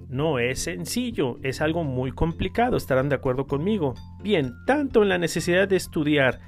no 0.10 0.38
es 0.38 0.60
sencillo, 0.60 1.40
es 1.42 1.62
algo 1.62 1.84
muy 1.84 2.12
complicado, 2.12 2.78
estarán 2.78 3.10
de 3.10 3.16
acuerdo 3.16 3.48
conmigo. 3.48 3.96
Bien, 4.22 4.54
tanto 4.68 5.02
en 5.02 5.10
la 5.10 5.18
necesidad 5.18 5.68
de 5.68 5.76
estudiar 5.76 6.40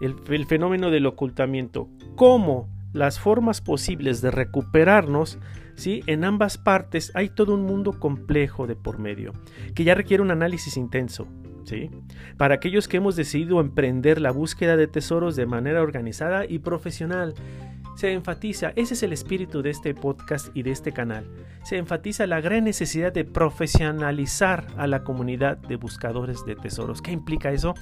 el, 0.00 0.16
el 0.28 0.46
fenómeno 0.46 0.90
del 0.90 1.06
ocultamiento 1.06 1.88
como 2.16 2.73
las 2.94 3.18
formas 3.18 3.60
posibles 3.60 4.22
de 4.22 4.30
recuperarnos, 4.30 5.38
¿sí? 5.74 6.02
en 6.06 6.24
ambas 6.24 6.56
partes 6.56 7.12
hay 7.14 7.28
todo 7.28 7.52
un 7.52 7.64
mundo 7.64 7.98
complejo 7.98 8.66
de 8.66 8.76
por 8.76 8.98
medio, 8.98 9.32
que 9.74 9.84
ya 9.84 9.94
requiere 9.94 10.22
un 10.22 10.30
análisis 10.30 10.78
intenso. 10.78 11.26
¿sí? 11.64 11.90
Para 12.38 12.54
aquellos 12.54 12.88
que 12.88 12.98
hemos 12.98 13.16
decidido 13.16 13.60
emprender 13.60 14.20
la 14.20 14.30
búsqueda 14.30 14.76
de 14.76 14.86
tesoros 14.86 15.36
de 15.36 15.44
manera 15.44 15.82
organizada 15.82 16.46
y 16.46 16.60
profesional, 16.60 17.34
se 17.96 18.12
enfatiza, 18.12 18.72
ese 18.76 18.94
es 18.94 19.02
el 19.02 19.12
espíritu 19.12 19.62
de 19.62 19.70
este 19.70 19.94
podcast 19.94 20.48
y 20.56 20.62
de 20.62 20.70
este 20.70 20.92
canal, 20.92 21.28
se 21.64 21.76
enfatiza 21.78 22.26
la 22.26 22.40
gran 22.40 22.64
necesidad 22.64 23.12
de 23.12 23.24
profesionalizar 23.24 24.66
a 24.76 24.86
la 24.86 25.04
comunidad 25.04 25.58
de 25.58 25.76
buscadores 25.76 26.44
de 26.44 26.56
tesoros. 26.56 27.02
¿Qué 27.02 27.12
implica 27.12 27.52
eso? 27.52 27.74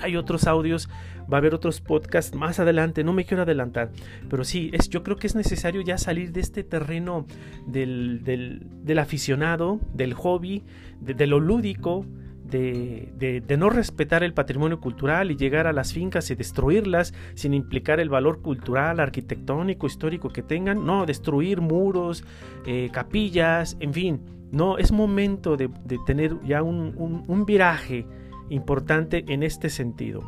Hay 0.00 0.16
otros 0.16 0.46
audios, 0.46 0.88
va 1.32 1.36
a 1.36 1.40
haber 1.40 1.54
otros 1.54 1.80
podcasts 1.80 2.36
más 2.36 2.58
adelante, 2.60 3.04
no 3.04 3.12
me 3.12 3.24
quiero 3.24 3.42
adelantar, 3.42 3.90
pero 4.28 4.44
sí, 4.44 4.70
es, 4.72 4.88
yo 4.88 5.02
creo 5.02 5.16
que 5.16 5.26
es 5.26 5.34
necesario 5.34 5.80
ya 5.80 5.98
salir 5.98 6.32
de 6.32 6.40
este 6.40 6.64
terreno 6.64 7.26
del, 7.66 8.22
del, 8.24 8.98
aficionado, 8.98 9.80
del 9.92 10.14
hobby, 10.14 10.64
de 11.00 11.26
lo 11.26 11.40
lúdico, 11.40 12.04
de, 12.50 13.56
no 13.58 13.70
respetar 13.70 14.22
el 14.22 14.32
patrimonio 14.32 14.80
cultural 14.80 15.30
y 15.30 15.36
llegar 15.36 15.66
a 15.66 15.72
las 15.72 15.92
fincas 15.92 16.30
y 16.30 16.34
destruirlas 16.34 17.14
sin 17.34 17.54
implicar 17.54 18.00
el 18.00 18.08
valor 18.08 18.40
cultural, 18.42 19.00
arquitectónico, 19.00 19.86
histórico 19.86 20.30
que 20.30 20.42
tengan. 20.42 20.84
No, 20.84 21.06
destruir 21.06 21.60
muros, 21.60 22.24
eh, 22.66 22.88
capillas, 22.92 23.76
en 23.80 23.92
fin. 23.92 24.20
No, 24.50 24.78
es 24.78 24.92
momento 24.92 25.56
de, 25.56 25.68
tener 26.06 26.36
ya 26.42 26.62
un 26.62 27.44
viraje 27.46 28.06
importante 28.50 29.24
en 29.28 29.42
este 29.42 29.70
sentido. 29.70 30.22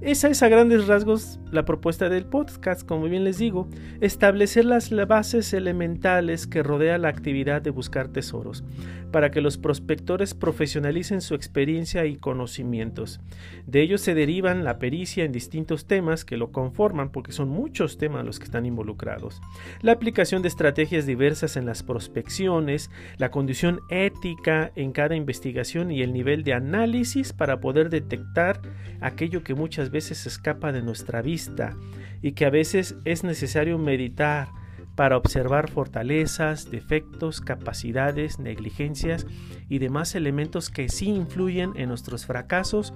Esa 0.00 0.28
es 0.28 0.42
a 0.42 0.48
grandes 0.48 0.86
rasgos 0.86 1.40
la 1.50 1.64
propuesta 1.64 2.08
del 2.08 2.24
podcast, 2.24 2.86
como 2.86 3.08
bien 3.08 3.24
les 3.24 3.38
digo, 3.38 3.68
establecer 4.00 4.64
las 4.64 4.90
bases 5.08 5.52
elementales 5.52 6.46
que 6.46 6.62
rodean 6.62 7.02
la 7.02 7.08
actividad 7.08 7.62
de 7.62 7.70
buscar 7.70 8.08
tesoros, 8.08 8.62
para 9.10 9.30
que 9.30 9.40
los 9.40 9.58
prospectores 9.58 10.34
profesionalicen 10.34 11.20
su 11.20 11.34
experiencia 11.34 12.06
y 12.06 12.16
conocimientos. 12.16 13.20
De 13.66 13.80
ellos 13.80 14.00
se 14.00 14.14
derivan 14.14 14.62
la 14.62 14.78
pericia 14.78 15.24
en 15.24 15.32
distintos 15.32 15.86
temas 15.86 16.24
que 16.24 16.36
lo 16.36 16.52
conforman, 16.52 17.10
porque 17.10 17.32
son 17.32 17.48
muchos 17.48 17.98
temas 17.98 18.24
los 18.24 18.38
que 18.38 18.44
están 18.44 18.66
involucrados, 18.66 19.40
la 19.80 19.92
aplicación 19.92 20.42
de 20.42 20.48
estrategias 20.48 21.06
diversas 21.06 21.56
en 21.56 21.66
las 21.66 21.82
prospecciones, 21.82 22.90
la 23.16 23.30
condición 23.30 23.80
ética 23.90 24.70
en 24.76 24.92
cada 24.92 25.16
investigación 25.16 25.90
y 25.90 26.02
el 26.02 26.12
nivel 26.12 26.44
de 26.44 26.54
análisis 26.54 27.32
para 27.32 27.60
poder 27.60 27.90
detectar 27.90 28.60
aquello 29.00 29.42
que 29.42 29.47
muchas 29.54 29.90
veces 29.90 30.26
escapa 30.26 30.72
de 30.72 30.82
nuestra 30.82 31.22
vista 31.22 31.76
y 32.22 32.32
que 32.32 32.46
a 32.46 32.50
veces 32.50 32.96
es 33.04 33.24
necesario 33.24 33.78
meditar 33.78 34.48
para 34.94 35.16
observar 35.16 35.70
fortalezas, 35.70 36.72
defectos, 36.72 37.40
capacidades, 37.40 38.40
negligencias 38.40 39.26
y 39.68 39.78
demás 39.78 40.14
elementos 40.16 40.70
que 40.70 40.88
sí 40.88 41.08
influyen 41.08 41.72
en 41.76 41.88
nuestros 41.88 42.26
fracasos 42.26 42.92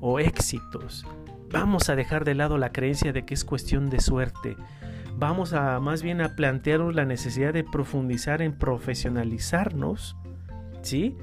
o 0.00 0.20
éxitos. 0.20 1.06
Vamos 1.50 1.88
a 1.88 1.96
dejar 1.96 2.24
de 2.24 2.34
lado 2.34 2.58
la 2.58 2.72
creencia 2.72 3.12
de 3.12 3.24
que 3.24 3.32
es 3.32 3.44
cuestión 3.44 3.88
de 3.88 4.00
suerte. 4.00 4.56
Vamos 5.16 5.54
a 5.54 5.80
más 5.80 6.02
bien 6.02 6.20
a 6.20 6.36
plantearnos 6.36 6.94
la 6.94 7.06
necesidad 7.06 7.54
de 7.54 7.64
profundizar 7.64 8.42
en 8.42 8.58
profesionalizarnos, 8.58 10.16
¿sí? 10.82 11.16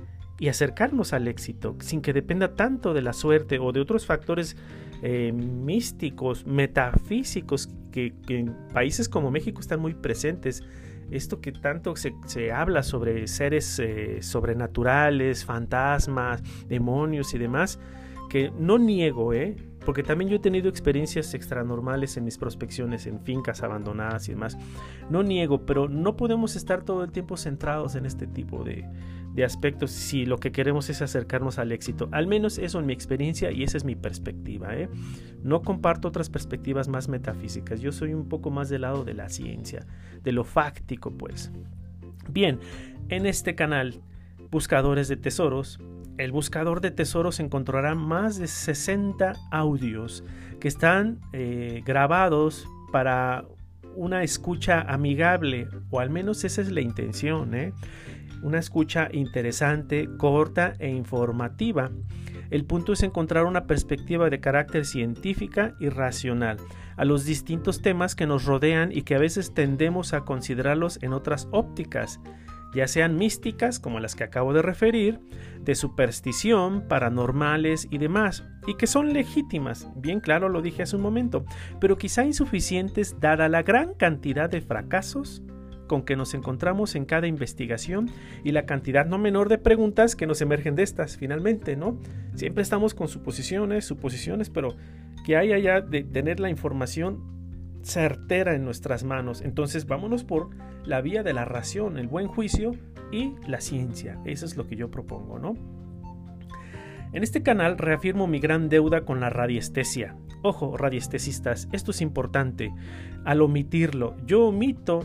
Y 0.43 0.49
acercarnos 0.49 1.13
al 1.13 1.29
éxito, 1.29 1.77
sin 1.79 2.01
que 2.01 2.11
dependa 2.11 2.53
tanto 2.53 2.93
de 2.93 3.01
la 3.01 3.13
suerte 3.13 3.59
o 3.59 3.71
de 3.71 3.79
otros 3.79 4.05
factores 4.05 4.57
eh, 5.01 5.31
místicos, 5.31 6.45
metafísicos, 6.45 7.69
que, 7.93 8.13
en 8.27 8.53
países 8.73 9.07
como 9.07 9.31
México 9.31 9.61
están 9.61 9.79
muy 9.79 9.93
presentes. 9.93 10.61
Esto 11.11 11.39
que 11.39 11.53
tanto 11.53 11.93
se, 11.95 12.51
habla 12.51 12.83
sobre 12.83 13.25
seres 13.27 13.79
eh, 13.79 14.17
sobrenaturales, 14.21 15.45
fantasmas, 15.45 16.43
demonios 16.67 17.33
y 17.33 17.37
demás, 17.37 17.79
que 18.29 18.51
no 18.59 18.77
niego, 18.77 19.31
¿eh? 19.31 19.55
Porque 19.85 20.03
también 20.03 20.29
yo 20.29 20.37
he 20.37 20.39
tenido 20.39 20.69
experiencias 20.69 21.33
extranormales 21.33 22.17
en 22.17 22.25
mis 22.25 22.37
prospecciones, 22.37 23.07
en 23.07 23.19
fincas 23.21 23.63
abandonadas 23.63 24.27
y 24.29 24.33
demás. 24.33 24.57
No 25.09 25.23
niego, 25.23 25.65
pero 25.65 25.89
no 25.89 26.15
podemos 26.15 26.55
estar 26.55 26.83
todo 26.83 27.03
el 27.03 27.11
tiempo 27.11 27.37
centrados 27.37 27.95
en 27.95 28.05
este 28.05 28.27
tipo 28.27 28.63
de, 28.63 28.85
aspectos 29.43 29.91
si 29.91 30.25
lo 30.25 30.37
que 30.37 30.51
queremos 30.51 30.89
es 30.89 31.01
acercarnos 31.01 31.59
al 31.59 31.71
éxito. 31.71 32.07
Al 32.11 32.27
menos 32.27 32.57
eso 32.57 32.79
en 32.79 32.85
mi 32.85 32.93
experiencia 32.93 33.51
y 33.51 33.63
esa 33.63 33.77
es 33.77 33.83
mi 33.83 33.95
perspectiva. 33.95 34.75
¿eh? 34.75 34.89
No 35.41 35.61
comparto 35.61 36.07
otras 36.07 36.29
perspectivas 36.29 36.87
más 36.87 37.09
metafísicas. 37.09 37.81
Yo 37.81 37.91
soy 37.91 38.13
un 38.13 38.29
poco 38.29 38.51
más 38.51 38.69
del 38.69 38.81
lado 38.81 39.03
de 39.03 39.13
la 39.13 39.29
ciencia, 39.29 39.85
de 40.23 40.31
lo 40.31 40.43
fáctico 40.43 41.11
pues. 41.11 41.51
Bien, 42.29 42.59
en 43.09 43.25
este 43.25 43.55
canal, 43.55 44.01
Buscadores 44.49 45.07
de 45.07 45.17
Tesoros, 45.17 45.79
el 46.17 46.31
buscador 46.31 46.81
de 46.81 46.91
tesoros 46.91 47.39
encontrará 47.39 47.95
más 47.95 48.37
de 48.37 48.47
60 48.47 49.33
audios 49.51 50.23
que 50.59 50.67
están 50.67 51.19
eh, 51.33 51.81
grabados 51.85 52.67
para 52.91 53.45
una 53.95 54.23
escucha 54.23 54.81
amigable, 54.81 55.67
o 55.89 55.99
al 55.99 56.09
menos 56.09 56.43
esa 56.43 56.61
es 56.61 56.71
la 56.71 56.81
intención. 56.81 57.53
¿eh? 57.53 57.73
una 58.43 58.59
escucha 58.59 59.09
interesante, 59.11 60.09
corta 60.17 60.73
e 60.77 60.89
informativa. 60.89 61.89
El 62.51 62.65
punto 62.65 62.93
es 62.93 63.01
encontrar 63.01 63.45
una 63.45 63.65
perspectiva 63.65 64.29
de 64.29 64.39
carácter 64.39 64.85
científica 64.85 65.75
y 65.79 65.89
racional 65.89 66.57
a 66.97 67.05
los 67.05 67.25
distintos 67.25 67.81
temas 67.81 68.13
que 68.13 68.27
nos 68.27 68.45
rodean 68.45 68.91
y 68.91 69.01
que 69.01 69.15
a 69.15 69.19
veces 69.19 69.53
tendemos 69.55 70.13
a 70.13 70.21
considerarlos 70.21 70.99
en 71.01 71.13
otras 71.13 71.47
ópticas, 71.51 72.19
ya 72.73 72.87
sean 72.87 73.17
místicas 73.17 73.79
como 73.79 73.99
las 73.99 74.15
que 74.15 74.23
acabo 74.23 74.53
de 74.53 74.61
referir, 74.61 75.19
de 75.61 75.75
superstición, 75.75 76.87
paranormales 76.87 77.87
y 77.89 77.97
demás, 77.97 78.43
y 78.67 78.75
que 78.75 78.87
son 78.87 79.13
legítimas, 79.13 79.87
bien 79.95 80.19
claro 80.19 80.49
lo 80.49 80.61
dije 80.61 80.83
hace 80.83 80.95
un 80.95 81.01
momento, 81.01 81.45
pero 81.79 81.97
quizá 81.97 82.25
insuficientes 82.25 83.19
dada 83.19 83.49
la 83.49 83.63
gran 83.63 83.93
cantidad 83.93 84.49
de 84.49 84.61
fracasos 84.61 85.41
con 85.87 86.03
que 86.03 86.15
nos 86.15 86.33
encontramos 86.33 86.95
en 86.95 87.05
cada 87.05 87.27
investigación 87.27 88.09
y 88.43 88.51
la 88.51 88.65
cantidad 88.65 89.05
no 89.05 89.17
menor 89.17 89.49
de 89.49 89.57
preguntas 89.57 90.15
que 90.15 90.25
nos 90.25 90.41
emergen 90.41 90.75
de 90.75 90.83
estas, 90.83 91.17
finalmente, 91.17 91.75
¿no? 91.75 91.99
Siempre 92.35 92.63
estamos 92.63 92.93
con 92.93 93.07
suposiciones, 93.07 93.85
suposiciones, 93.85 94.49
pero 94.49 94.75
que 95.25 95.37
hay 95.37 95.53
allá 95.53 95.81
de 95.81 96.03
tener 96.03 96.39
la 96.39 96.49
información 96.49 97.32
certera 97.83 98.55
en 98.55 98.65
nuestras 98.65 99.03
manos. 99.03 99.41
Entonces 99.41 99.85
vámonos 99.85 100.23
por 100.23 100.49
la 100.85 101.01
vía 101.01 101.23
de 101.23 101.33
la 101.33 101.45
ración, 101.45 101.97
el 101.97 102.07
buen 102.07 102.27
juicio 102.27 102.71
y 103.11 103.35
la 103.47 103.61
ciencia. 103.61 104.19
Eso 104.25 104.45
es 104.45 104.57
lo 104.57 104.67
que 104.67 104.75
yo 104.75 104.89
propongo, 104.89 105.37
¿no? 105.37 105.55
En 107.13 107.21
este 107.21 107.43
canal 107.43 107.77
reafirmo 107.77 108.25
mi 108.25 108.39
gran 108.39 108.69
deuda 108.69 109.05
con 109.05 109.19
la 109.19 109.29
radiestesia. 109.29 110.15
Ojo, 110.41 110.75
radiestesistas, 110.77 111.69
esto 111.71 111.91
es 111.91 112.01
importante. 112.01 112.73
Al 113.23 113.41
omitirlo, 113.41 114.15
yo 114.25 114.47
omito 114.47 115.01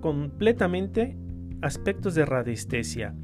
completamente 0.00 1.16
aspectos 1.60 2.14
de 2.14 2.24
radiestesia. 2.24 3.14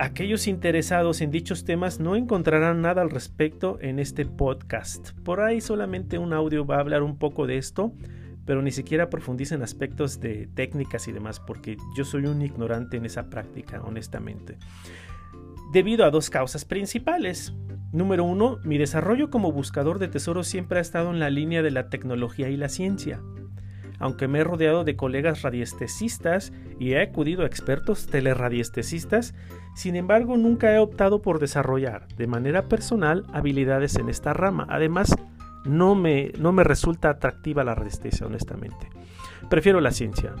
Aquellos 0.00 0.46
interesados 0.46 1.20
en 1.20 1.30
dichos 1.30 1.66
temas 1.66 2.00
no 2.00 2.16
encontrarán 2.16 2.80
nada 2.80 3.02
al 3.02 3.10
respecto 3.10 3.76
en 3.82 3.98
este 3.98 4.24
podcast. 4.24 5.10
Por 5.24 5.42
ahí 5.42 5.60
solamente 5.60 6.16
un 6.16 6.32
audio 6.32 6.64
va 6.64 6.76
a 6.76 6.80
hablar 6.80 7.02
un 7.02 7.18
poco 7.18 7.46
de 7.46 7.58
esto, 7.58 7.92
pero 8.46 8.62
ni 8.62 8.70
siquiera 8.70 9.10
profundiza 9.10 9.56
en 9.56 9.62
aspectos 9.62 10.18
de 10.18 10.46
técnicas 10.54 11.06
y 11.06 11.12
demás, 11.12 11.38
porque 11.38 11.76
yo 11.94 12.06
soy 12.06 12.24
un 12.24 12.40
ignorante 12.40 12.96
en 12.96 13.04
esa 13.04 13.28
práctica, 13.28 13.82
honestamente. 13.82 14.56
Debido 15.70 16.06
a 16.06 16.10
dos 16.10 16.30
causas 16.30 16.64
principales. 16.64 17.52
Número 17.92 18.24
uno, 18.24 18.56
mi 18.64 18.78
desarrollo 18.78 19.28
como 19.28 19.52
buscador 19.52 19.98
de 19.98 20.08
tesoros 20.08 20.46
siempre 20.46 20.78
ha 20.78 20.80
estado 20.80 21.10
en 21.10 21.20
la 21.20 21.28
línea 21.28 21.60
de 21.60 21.72
la 21.72 21.90
tecnología 21.90 22.48
y 22.48 22.56
la 22.56 22.70
ciencia 22.70 23.20
aunque 24.00 24.26
me 24.26 24.40
he 24.40 24.44
rodeado 24.44 24.82
de 24.82 24.96
colegas 24.96 25.42
radiestesistas 25.42 26.52
y 26.78 26.92
he 26.92 27.02
acudido 27.02 27.42
a 27.42 27.46
expertos 27.46 28.06
teleradiestesistas, 28.08 29.34
sin 29.74 29.94
embargo 29.94 30.36
nunca 30.36 30.74
he 30.74 30.78
optado 30.78 31.22
por 31.22 31.38
desarrollar 31.38 32.08
de 32.16 32.26
manera 32.26 32.62
personal 32.62 33.24
habilidades 33.32 33.96
en 33.96 34.08
esta 34.08 34.32
rama. 34.32 34.66
Además, 34.70 35.14
no 35.64 35.94
me, 35.94 36.32
no 36.38 36.52
me 36.52 36.64
resulta 36.64 37.10
atractiva 37.10 37.62
la 37.62 37.74
radiestesia, 37.74 38.26
honestamente. 38.26 38.88
Prefiero 39.48 39.80
la 39.80 39.92
ciencia 39.92 40.34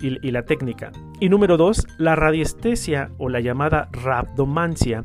y, 0.00 0.30
la 0.30 0.44
técnica. 0.44 0.92
Y 1.20 1.28
número 1.28 1.56
dos, 1.56 1.86
la 1.98 2.16
radiestesia 2.16 3.10
o 3.18 3.28
la 3.28 3.40
llamada 3.40 3.88
rabdomancia 3.92 5.04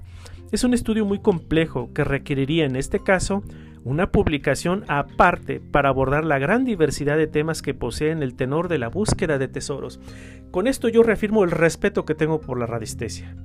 es 0.51 0.63
un 0.63 0.73
estudio 0.73 1.05
muy 1.05 1.19
complejo 1.19 1.91
que 1.93 2.03
requeriría 2.03 2.65
en 2.65 2.75
este 2.75 3.03
caso 3.03 3.43
una 3.83 4.11
publicación 4.11 4.83
aparte 4.87 5.59
para 5.59 5.89
abordar 5.89 6.25
la 6.25 6.39
gran 6.39 6.65
diversidad 6.65 7.17
de 7.17 7.27
temas 7.27 7.61
que 7.61 7.73
poseen 7.73 8.21
el 8.21 8.35
tenor 8.35 8.67
de 8.67 8.77
la 8.77 8.89
búsqueda 8.89 9.37
de 9.37 9.47
tesoros. 9.47 9.99
Con 10.51 10.67
esto 10.67 10.89
yo 10.89 11.03
reafirmo 11.03 11.43
el 11.43 11.51
respeto 11.51 12.05
que 12.05 12.15
tengo 12.15 12.41
por 12.41 12.59
la 12.59 12.65
radiestesia. 12.65 13.35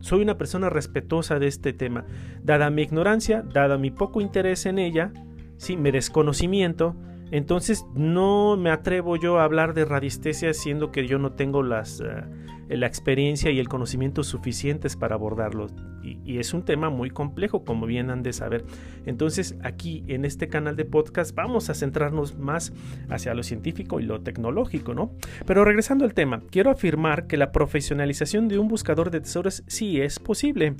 Soy 0.00 0.22
una 0.22 0.36
persona 0.36 0.70
respetuosa 0.70 1.38
de 1.38 1.46
este 1.46 1.72
tema, 1.72 2.04
dada 2.42 2.70
mi 2.70 2.82
ignorancia, 2.82 3.42
dada 3.42 3.78
mi 3.78 3.90
poco 3.90 4.20
interés 4.20 4.66
en 4.66 4.78
ella, 4.78 5.12
sí, 5.56 5.76
mi 5.76 5.90
desconocimiento, 5.90 6.94
entonces 7.30 7.84
no 7.94 8.56
me 8.56 8.70
atrevo 8.70 9.16
yo 9.16 9.38
a 9.38 9.44
hablar 9.44 9.74
de 9.74 9.84
radiestesia 9.84 10.52
siendo 10.54 10.92
que 10.92 11.06
yo 11.06 11.18
no 11.18 11.32
tengo 11.32 11.62
las, 11.62 12.00
eh, 12.00 12.24
la 12.68 12.86
experiencia 12.86 13.50
y 13.50 13.58
el 13.58 13.68
conocimiento 13.68 14.22
suficientes 14.22 14.96
para 14.96 15.14
abordarlo. 15.14 15.66
Y, 16.02 16.18
y, 16.24 16.38
es 16.38 16.52
un 16.52 16.64
tema 16.64 16.90
muy 16.90 17.10
complejo, 17.10 17.64
como 17.64 17.86
bien 17.86 18.10
han 18.10 18.22
de 18.22 18.32
saber. 18.32 18.64
Entonces 19.06 19.56
aquí 19.62 20.04
en 20.06 20.24
este 20.24 20.48
canal 20.48 20.76
de 20.76 20.84
podcast 20.84 21.34
vamos 21.34 21.70
a 21.70 21.74
centrarnos 21.74 22.38
más 22.38 22.72
hacia 23.08 23.34
lo 23.34 23.42
científico 23.42 24.00
y 24.00 24.04
lo 24.04 24.20
tecnológico, 24.20 24.92
¿no? 24.94 25.12
Pero 25.46 25.64
regresando 25.64 26.04
al 26.04 26.14
tema, 26.14 26.42
quiero 26.50 26.70
afirmar 26.70 27.26
que 27.26 27.38
la 27.38 27.52
profesionalización 27.52 28.48
de 28.48 28.58
un 28.58 28.68
buscador 28.68 29.10
de 29.10 29.20
tesoros 29.20 29.64
sí 29.66 30.00
es 30.00 30.18
posible, 30.18 30.74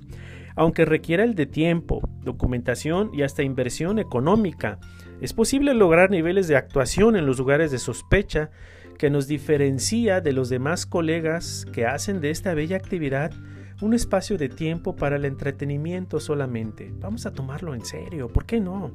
aunque 0.57 0.85
requiera 0.85 1.25
el 1.25 1.35
de 1.35 1.47
tiempo, 1.47 2.07
documentación 2.23 3.11
y 3.13 3.23
hasta 3.23 3.43
inversión 3.43 3.99
económica. 3.99 4.79
Es 5.21 5.33
posible 5.33 5.75
lograr 5.75 6.11
niveles 6.11 6.49
de 6.49 6.57
actuación 6.57 7.17
en 7.17 7.27
los 7.27 7.39
lugares 7.39 7.71
de 7.71 7.79
sospecha 7.79 8.51
que 8.99 9.11
nos 9.11 9.27
diferencia 9.27 10.21
de 10.21 10.33
los 10.33 10.49
demás 10.49 10.87
colegas 10.87 11.67
que 11.73 11.87
hacen 11.87 12.21
de 12.21 12.31
esta 12.31 12.55
bella 12.55 12.77
actividad 12.77 13.33
un 13.81 13.95
espacio 13.95 14.39
de 14.39 14.49
tiempo 14.49 14.97
para 14.97 15.17
el 15.17 15.25
entretenimiento 15.25 16.21
solamente. 16.21 16.93
Vamos 17.01 17.27
a 17.27 17.33
tomarlo 17.33 17.75
en 17.75 17.85
serio, 17.85 18.29
¿por 18.29 18.45
qué 18.47 18.61
no? 18.61 18.93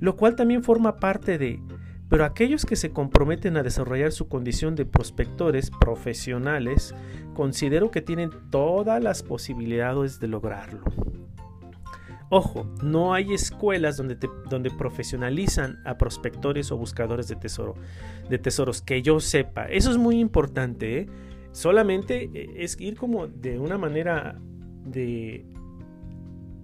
Lo 0.00 0.16
cual 0.16 0.36
también 0.36 0.62
forma 0.62 0.96
parte 0.96 1.38
de... 1.38 1.60
Pero 2.08 2.26
aquellos 2.26 2.66
que 2.66 2.76
se 2.76 2.90
comprometen 2.90 3.56
a 3.56 3.62
desarrollar 3.62 4.12
su 4.12 4.28
condición 4.28 4.74
de 4.74 4.84
prospectores 4.84 5.70
profesionales, 5.70 6.94
considero 7.32 7.90
que 7.90 8.02
tienen 8.02 8.30
todas 8.50 9.02
las 9.02 9.22
posibilidades 9.22 10.20
de 10.20 10.28
lograrlo. 10.28 10.84
Ojo, 12.34 12.66
no 12.82 13.12
hay 13.12 13.34
escuelas 13.34 13.98
donde, 13.98 14.16
donde 14.48 14.70
profesionalizan 14.70 15.82
a 15.84 15.98
prospectores 15.98 16.72
o 16.72 16.78
buscadores 16.78 17.28
de, 17.28 17.36
tesoro, 17.36 17.74
de 18.30 18.38
tesoros, 18.38 18.80
que 18.80 19.02
yo 19.02 19.20
sepa. 19.20 19.66
Eso 19.66 19.90
es 19.90 19.98
muy 19.98 20.18
importante. 20.18 21.00
¿eh? 21.00 21.06
Solamente 21.50 22.30
eh, 22.32 22.54
es 22.56 22.80
ir 22.80 22.96
como 22.96 23.26
de 23.26 23.58
una 23.58 23.76
manera 23.76 24.40
de 24.86 25.44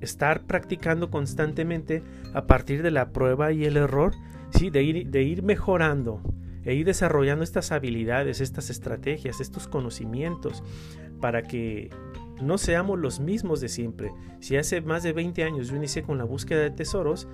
estar 0.01 0.47
practicando 0.47 1.11
constantemente 1.11 2.03
a 2.33 2.47
partir 2.47 2.83
de 2.83 2.91
la 2.91 3.13
prueba 3.13 3.53
y 3.53 3.67
el 3.67 3.77
error, 3.77 4.15
¿sí? 4.53 4.71
de, 4.71 4.83
ir, 4.83 5.09
de 5.09 5.23
ir 5.23 5.43
mejorando 5.43 6.23
e 6.65 6.77
ir 6.77 6.87
desarrollando 6.87 7.45
estas 7.45 7.73
habilidades, 7.73 8.41
estas 8.41 8.71
estrategias, 8.71 9.39
estos 9.43 9.69
conocimientos 9.69 10.63
para 11.21 11.43
que 11.43 11.91
no 12.43 12.59
seamos 12.59 12.99
los 12.99 13.21
mismos 13.21 13.61
de 13.61 13.69
siempre. 13.69 14.13
Si 14.41 14.57
hace 14.57 14.81
más 14.81 15.03
de 15.03 15.13
20 15.13 15.45
años 15.45 15.69
yo 15.69 15.77
inicié 15.77 16.03
con 16.03 16.19
la 16.19 16.25
búsqueda 16.25 16.61
de 16.61 16.71
tesoros, 16.71 17.29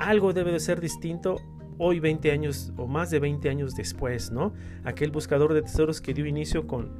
algo 0.00 0.32
debe 0.32 0.52
de 0.52 0.60
ser 0.60 0.80
distinto 0.80 1.36
hoy 1.78 2.00
20 2.00 2.30
años 2.30 2.72
o 2.76 2.86
más 2.86 3.10
de 3.10 3.20
20 3.20 3.48
años 3.48 3.74
después, 3.74 4.30
¿no? 4.30 4.52
Aquel 4.84 5.10
buscador 5.10 5.54
de 5.54 5.62
tesoros 5.62 6.00
que 6.00 6.14
dio 6.14 6.26
inicio 6.26 6.66
con 6.66 6.92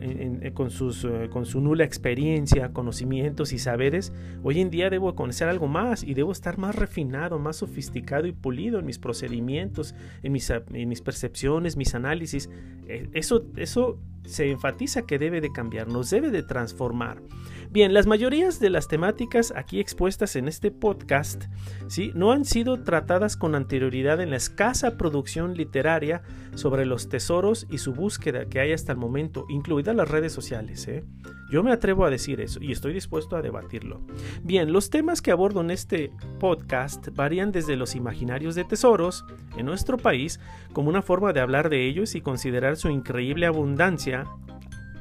eh, 0.00 0.52
con, 0.54 0.70
sus, 0.70 1.04
eh, 1.04 1.28
con 1.30 1.44
su 1.44 1.60
nula 1.60 1.84
experiencia, 1.84 2.72
conocimientos 2.72 3.52
y 3.52 3.58
saberes, 3.58 4.14
hoy 4.42 4.60
en 4.60 4.70
día 4.70 4.88
debo 4.88 5.14
conocer 5.14 5.48
algo 5.48 5.68
más 5.68 6.02
y 6.02 6.14
debo 6.14 6.32
estar 6.32 6.56
más 6.56 6.74
refinado, 6.74 7.38
más 7.38 7.56
sofisticado 7.56 8.26
y 8.26 8.32
pulido 8.32 8.78
en 8.78 8.86
mis 8.86 8.98
procedimientos, 8.98 9.94
en 10.22 10.32
mis, 10.32 10.48
en 10.50 10.88
mis 10.88 11.02
percepciones, 11.02 11.76
mis 11.76 11.94
análisis. 11.94 12.48
Eh, 12.88 13.10
eso, 13.12 13.44
eso 13.56 13.98
se 14.24 14.50
enfatiza 14.50 15.02
que 15.02 15.18
debe 15.18 15.40
de 15.40 15.52
cambiar, 15.52 15.88
nos 15.88 16.10
debe 16.10 16.30
de 16.30 16.42
transformar. 16.42 17.22
Bien, 17.70 17.92
las 17.92 18.06
mayorías 18.06 18.60
de 18.60 18.70
las 18.70 18.86
temáticas 18.86 19.52
aquí 19.56 19.80
expuestas 19.80 20.36
en 20.36 20.46
este 20.46 20.70
podcast 20.70 21.46
¿sí? 21.88 22.12
no 22.14 22.30
han 22.30 22.44
sido 22.44 22.84
tratadas 22.84 23.36
con 23.36 23.54
anterioridad 23.54 24.20
en 24.20 24.30
la 24.30 24.36
escasa 24.36 24.96
producción 24.96 25.56
literaria 25.56 26.22
sobre 26.54 26.86
los 26.86 27.08
tesoros 27.08 27.66
y 27.70 27.78
su 27.78 27.92
búsqueda 27.92 28.46
que 28.46 28.60
hay 28.60 28.72
hasta 28.72 28.92
el 28.92 28.98
momento, 28.98 29.44
incluidas 29.48 29.96
las 29.96 30.08
redes 30.08 30.32
sociales. 30.32 30.86
¿eh? 30.86 31.04
Yo 31.50 31.62
me 31.62 31.72
atrevo 31.72 32.04
a 32.04 32.10
decir 32.10 32.40
eso 32.40 32.60
y 32.62 32.72
estoy 32.72 32.92
dispuesto 32.92 33.36
a 33.36 33.42
debatirlo. 33.42 34.00
Bien, 34.42 34.72
los 34.72 34.90
temas 34.90 35.20
que 35.20 35.30
abordo 35.32 35.60
en 35.60 35.70
este 35.70 36.12
podcast 36.38 37.08
varían 37.14 37.52
desde 37.52 37.76
los 37.76 37.94
imaginarios 37.94 38.54
de 38.54 38.64
tesoros 38.64 39.24
en 39.56 39.66
nuestro 39.66 39.98
país 39.98 40.40
como 40.72 40.88
una 40.88 41.02
forma 41.02 41.32
de 41.32 41.40
hablar 41.40 41.70
de 41.70 41.86
ellos 41.86 42.14
y 42.14 42.20
considerar 42.20 42.76
su 42.76 42.88
increíble 42.88 43.46
abundancia, 43.46 44.13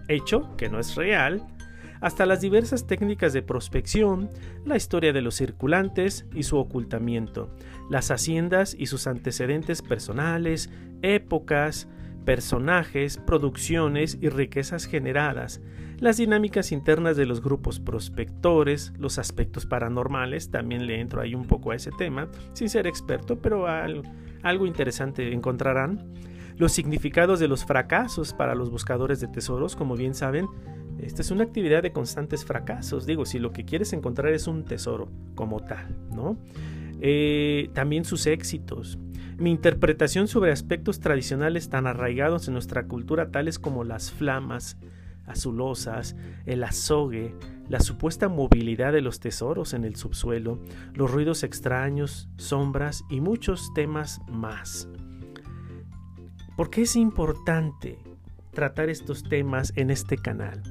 hecho 0.08 0.56
que 0.58 0.70
no 0.70 0.80
es 0.80 0.96
real, 0.96 1.46
hasta 2.02 2.26
las 2.26 2.42
diversas 2.42 2.86
técnicas 2.86 3.32
de 3.32 3.42
prospección, 3.42 4.30
la 4.66 4.76
historia 4.76 5.14
de 5.14 5.22
los 5.22 5.36
circulantes 5.36 6.26
y 6.34 6.44
su 6.44 6.58
ocultamiento, 6.58 7.56
las 7.90 8.12
haciendas 8.12 8.76
y 8.78 8.88
sus 8.88 9.08
antecedentes 9.08 9.82
personales, 9.82 10.70
épocas, 11.02 11.88
personajes, 12.26 13.18
producciones 13.18 14.18
y 14.22 14.30
riquezas 14.30 14.86
generadas, 14.86 15.62
las 16.00 16.18
dinámicas 16.18 16.74
internas 16.74 17.16
de 17.16 17.26
los 17.26 17.42
grupos 17.42 17.80
prospectores, 17.80 18.92
los 18.98 19.18
aspectos 19.18 19.66
paranormales, 19.66 20.52
también 20.52 20.86
le 20.86 21.00
entro 21.00 21.22
ahí 21.22 21.36
un 21.36 21.46
poco 21.46 21.72
a 21.72 21.76
ese 21.76 21.92
tema, 21.92 22.28
sin 22.52 22.68
ser 22.68 22.88
experto, 22.88 23.40
pero 23.42 23.68
algo, 23.68 24.66
interesante 24.66 25.32
encontrarán, 25.32 26.14
los 26.58 26.72
significados 26.72 27.40
de 27.40 27.48
los 27.48 27.66
fracasos 27.66 28.34
para 28.34 28.56
los 28.56 28.70
buscadores 28.70 29.20
de 29.20 29.28
tesoros, 29.28 29.76
como 29.76 29.96
bien 29.96 30.14
saben, 30.14 30.48
esta 31.00 31.22
es 31.22 31.32
una 31.32 31.44
actividad 31.44 31.84
de 31.84 31.92
constantes 31.92 32.46
fracasos. 32.46 33.06
Digo, 33.06 33.26
si 33.26 33.40
lo 33.40 33.52
que 33.52 33.66
quieres 33.66 33.94
encontrar 33.94 34.32
es 34.34 34.48
un 34.48 34.64
tesoro 34.64 35.10
como 35.36 35.60
tal, 35.60 35.96
¿no? 36.12 36.38
Eh, 37.02 37.70
también 37.74 38.06
sus 38.06 38.28
éxitos. 38.28 38.98
Mi 39.38 39.52
interpretación 39.52 40.28
sobre 40.28 40.52
aspectos 40.52 41.00
tradicionales 41.00 41.70
tan 41.70 41.88
arraigados 41.88 42.48
en 42.48 42.54
nuestra 42.54 42.88
cultura, 42.88 43.32
tales 43.32 43.60
como 43.60 43.84
las 43.84 44.12
flamas 44.12 44.78
azulosas, 45.26 46.16
el 46.46 46.64
azogue, 46.64 47.36
la 47.70 47.80
supuesta 47.80 48.28
movilidad 48.28 48.94
de 48.94 49.02
los 49.02 49.20
tesoros 49.20 49.74
en 49.74 49.86
el 49.86 49.96
subsuelo, 49.96 50.60
los 50.94 51.12
ruidos 51.12 51.44
extraños, 51.44 52.30
sombras 52.38 53.04
y 53.10 53.22
muchos 53.22 53.74
temas 53.74 54.22
más. 54.30 54.88
¿Por 56.56 56.70
qué 56.70 56.84
es 56.84 56.96
importante 56.96 57.98
tratar 58.54 58.90
estos 58.90 59.24
temas 59.24 59.74
en 59.76 59.90
este 59.90 60.18
canal. 60.18 60.62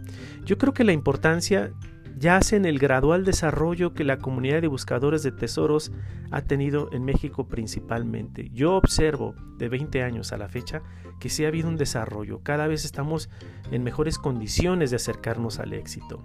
Yo 0.45 0.57
creo 0.57 0.73
que 0.73 0.85
la 0.85 0.93
importancia 0.93 1.73
yace 2.19 2.57
en 2.57 2.67
el 2.67 2.79
gradual 2.79 3.25
desarrollo 3.25 3.95
que 3.95 4.05
la 4.05 4.19
comunidad 4.19 4.61
de 4.61 4.69
buscadores 4.69 5.23
de 5.23 5.33
tesoros 5.33 5.91
ha 6.31 6.43
tenido 6.43 6.89
en 6.93 7.05
México 7.05 7.49
principalmente. 7.49 8.51
Yo 8.53 8.77
observo 8.77 9.35
de 9.59 9.69
20 9.69 10.03
años 10.03 10.33
a 10.33 10.37
la 10.37 10.49
fecha 10.49 10.83
que 11.19 11.29
sí 11.29 11.45
ha 11.45 11.49
habido 11.49 11.69
un 11.69 11.77
desarrollo, 11.77 12.41
cada 12.43 12.67
vez 12.67 12.85
estamos 12.85 13.29
en 13.71 13.83
mejores 13.83 14.19
condiciones 14.19 14.91
de 14.91 14.97
acercarnos 14.97 15.59
al 15.59 15.73
éxito. 15.73 16.23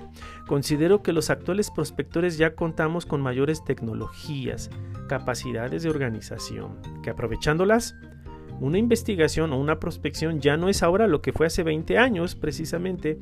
Considero 0.47 1.01
que 1.01 1.13
los 1.13 1.29
actuales 1.29 1.71
prospectores 1.71 2.37
ya 2.37 2.55
contamos 2.55 3.05
con 3.05 3.21
mayores 3.21 3.63
tecnologías, 3.63 4.69
capacidades 5.07 5.83
de 5.83 5.89
organización, 5.89 6.77
que 7.03 7.09
aprovechándolas 7.09 7.95
Una 8.59 8.79
investigación 8.79 9.53
o 9.53 9.59
una 9.59 9.79
prospección 9.79 10.39
ya 10.39 10.57
no 10.57 10.67
es 10.67 10.81
ahora 10.81 11.07
lo 11.07 11.21
que 11.21 11.31
fue 11.31 11.45
hace 11.45 11.61
20 11.61 11.97
años 11.99 12.35
precisamente. 12.35 13.19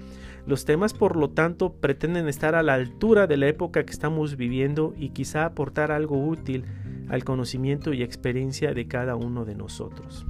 Los 0.48 0.64
temas 0.64 0.94
por 0.94 1.18
lo 1.18 1.32
tanto 1.32 1.74
pretenden 1.74 2.30
estar 2.30 2.56
a 2.56 2.64
la 2.64 2.76
altura 2.76 3.28
de 3.28 3.36
la 3.36 3.48
época 3.48 3.86
que 3.86 3.92
estamos 3.92 4.38
viviendo 4.38 4.94
y 4.98 5.10
quizá 5.10 5.46
aportar 5.46 5.92
algo 5.92 6.26
útil 6.26 6.64
al 7.10 7.26
conocimiento 7.26 7.94
y 7.94 8.02
experiencia 8.02 8.74
de 8.74 8.88
cada 8.88 9.16
uno 9.16 9.44
de 9.44 9.56
nosotros. 9.56 10.26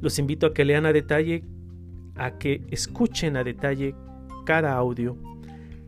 Los 0.00 0.18
invito 0.18 0.46
a 0.46 0.54
que 0.54 0.64
lean 0.64 0.86
a 0.86 0.92
detalle, 0.92 1.44
a 2.14 2.38
que 2.38 2.62
escuchen 2.70 3.36
a 3.36 3.42
detalle 3.42 3.96
cada 4.46 4.74
audio. 4.74 5.16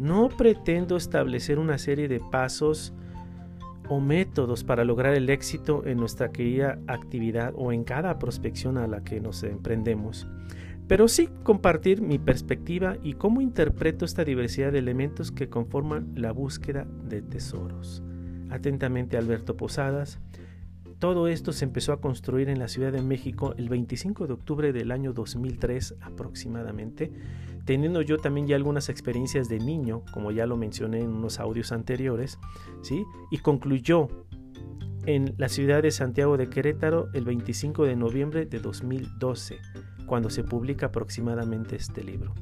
No 0.00 0.28
pretendo 0.28 0.96
establecer 0.96 1.60
una 1.60 1.78
serie 1.78 2.08
de 2.08 2.18
pasos 2.18 2.92
o 3.88 4.00
métodos 4.00 4.64
para 4.64 4.84
lograr 4.84 5.14
el 5.14 5.30
éxito 5.30 5.86
en 5.86 5.98
nuestra 5.98 6.30
querida 6.30 6.78
actividad 6.86 7.52
o 7.56 7.72
en 7.72 7.84
cada 7.84 8.18
prospección 8.18 8.78
a 8.78 8.86
la 8.86 9.04
que 9.04 9.20
nos 9.20 9.42
emprendemos, 9.42 10.26
pero 10.86 11.08
sí 11.08 11.28
compartir 11.42 12.02
mi 12.02 12.18
perspectiva 12.18 12.96
y 13.02 13.14
cómo 13.14 13.40
interpreto 13.40 14.04
esta 14.04 14.24
diversidad 14.24 14.72
de 14.72 14.78
elementos 14.78 15.32
que 15.32 15.48
conforman 15.48 16.12
la 16.14 16.32
búsqueda 16.32 16.86
de 17.08 17.22
tesoros. 17.22 18.02
Atentamente 18.50 19.16
Alberto 19.16 19.56
Posadas. 19.56 20.20
Todo 20.98 21.28
esto 21.28 21.52
se 21.52 21.64
empezó 21.64 21.92
a 21.92 22.00
construir 22.00 22.48
en 22.48 22.58
la 22.58 22.68
Ciudad 22.68 22.92
de 22.92 23.02
México 23.02 23.54
el 23.56 23.68
25 23.68 24.26
de 24.26 24.32
octubre 24.32 24.72
del 24.72 24.90
año 24.90 25.12
2003 25.12 25.96
aproximadamente, 26.00 27.12
teniendo 27.64 28.02
yo 28.02 28.18
también 28.18 28.46
ya 28.46 28.56
algunas 28.56 28.88
experiencias 28.88 29.48
de 29.48 29.58
niño, 29.58 30.02
como 30.12 30.30
ya 30.30 30.46
lo 30.46 30.56
mencioné 30.56 31.00
en 31.00 31.10
unos 31.10 31.40
audios 31.40 31.72
anteriores, 31.72 32.38
¿sí? 32.82 33.04
Y 33.30 33.38
concluyó 33.38 34.08
en 35.06 35.34
la 35.36 35.48
ciudad 35.48 35.82
de 35.82 35.90
Santiago 35.90 36.36
de 36.36 36.48
Querétaro 36.48 37.08
el 37.12 37.24
25 37.24 37.84
de 37.84 37.96
noviembre 37.96 38.46
de 38.46 38.58
2012, 38.58 39.58
cuando 40.06 40.30
se 40.30 40.44
publica 40.44 40.86
aproximadamente 40.86 41.76
este 41.76 42.02
libro. 42.02 42.34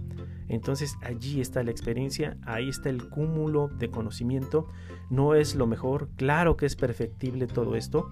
Entonces 0.49 0.97
allí 1.03 1.41
está 1.41 1.62
la 1.62 1.71
experiencia, 1.71 2.37
ahí 2.45 2.69
está 2.69 2.91
el 2.91 3.09
cúmulo 3.09 3.69
de 3.69 3.88
conocimiento. 3.88 4.69
No 5.09 5.35
es 5.35 5.55
lo 5.55 5.67
mejor, 5.67 6.11
claro 6.17 6.57
que 6.57 6.67
es 6.67 6.77
perfectible 6.77 7.47
todo 7.47 7.75
esto, 7.75 8.11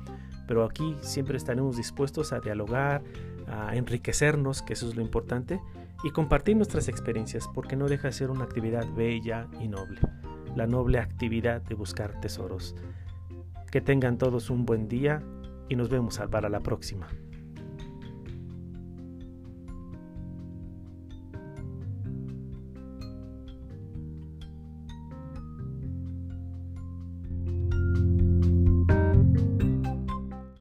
pero 0.51 0.65
aquí 0.65 0.97
siempre 1.01 1.37
estaremos 1.37 1.77
dispuestos 1.77 2.33
a 2.33 2.41
dialogar, 2.41 3.05
a 3.47 3.77
enriquecernos, 3.77 4.63
que 4.63 4.73
eso 4.73 4.89
es 4.89 4.97
lo 4.97 5.01
importante, 5.01 5.61
y 6.03 6.11
compartir 6.11 6.57
nuestras 6.57 6.89
experiencias, 6.89 7.47
porque 7.55 7.77
no 7.77 7.87
deja 7.87 8.09
de 8.09 8.13
ser 8.13 8.33
una 8.33 8.43
actividad 8.43 8.85
bella 8.97 9.47
y 9.61 9.69
noble, 9.69 10.01
la 10.57 10.67
noble 10.67 10.99
actividad 10.99 11.63
de 11.63 11.77
buscar 11.77 12.21
tesoros. 12.21 12.75
Que 13.71 13.81
tengan 13.81 14.19
todos 14.19 14.51
un 14.51 14.67
buen 14.67 14.89
día 14.89 15.23
y 15.69 15.77
nos 15.77 15.89
vemos 15.89 16.21
para 16.29 16.49
la 16.49 16.59
próxima. 16.59 17.07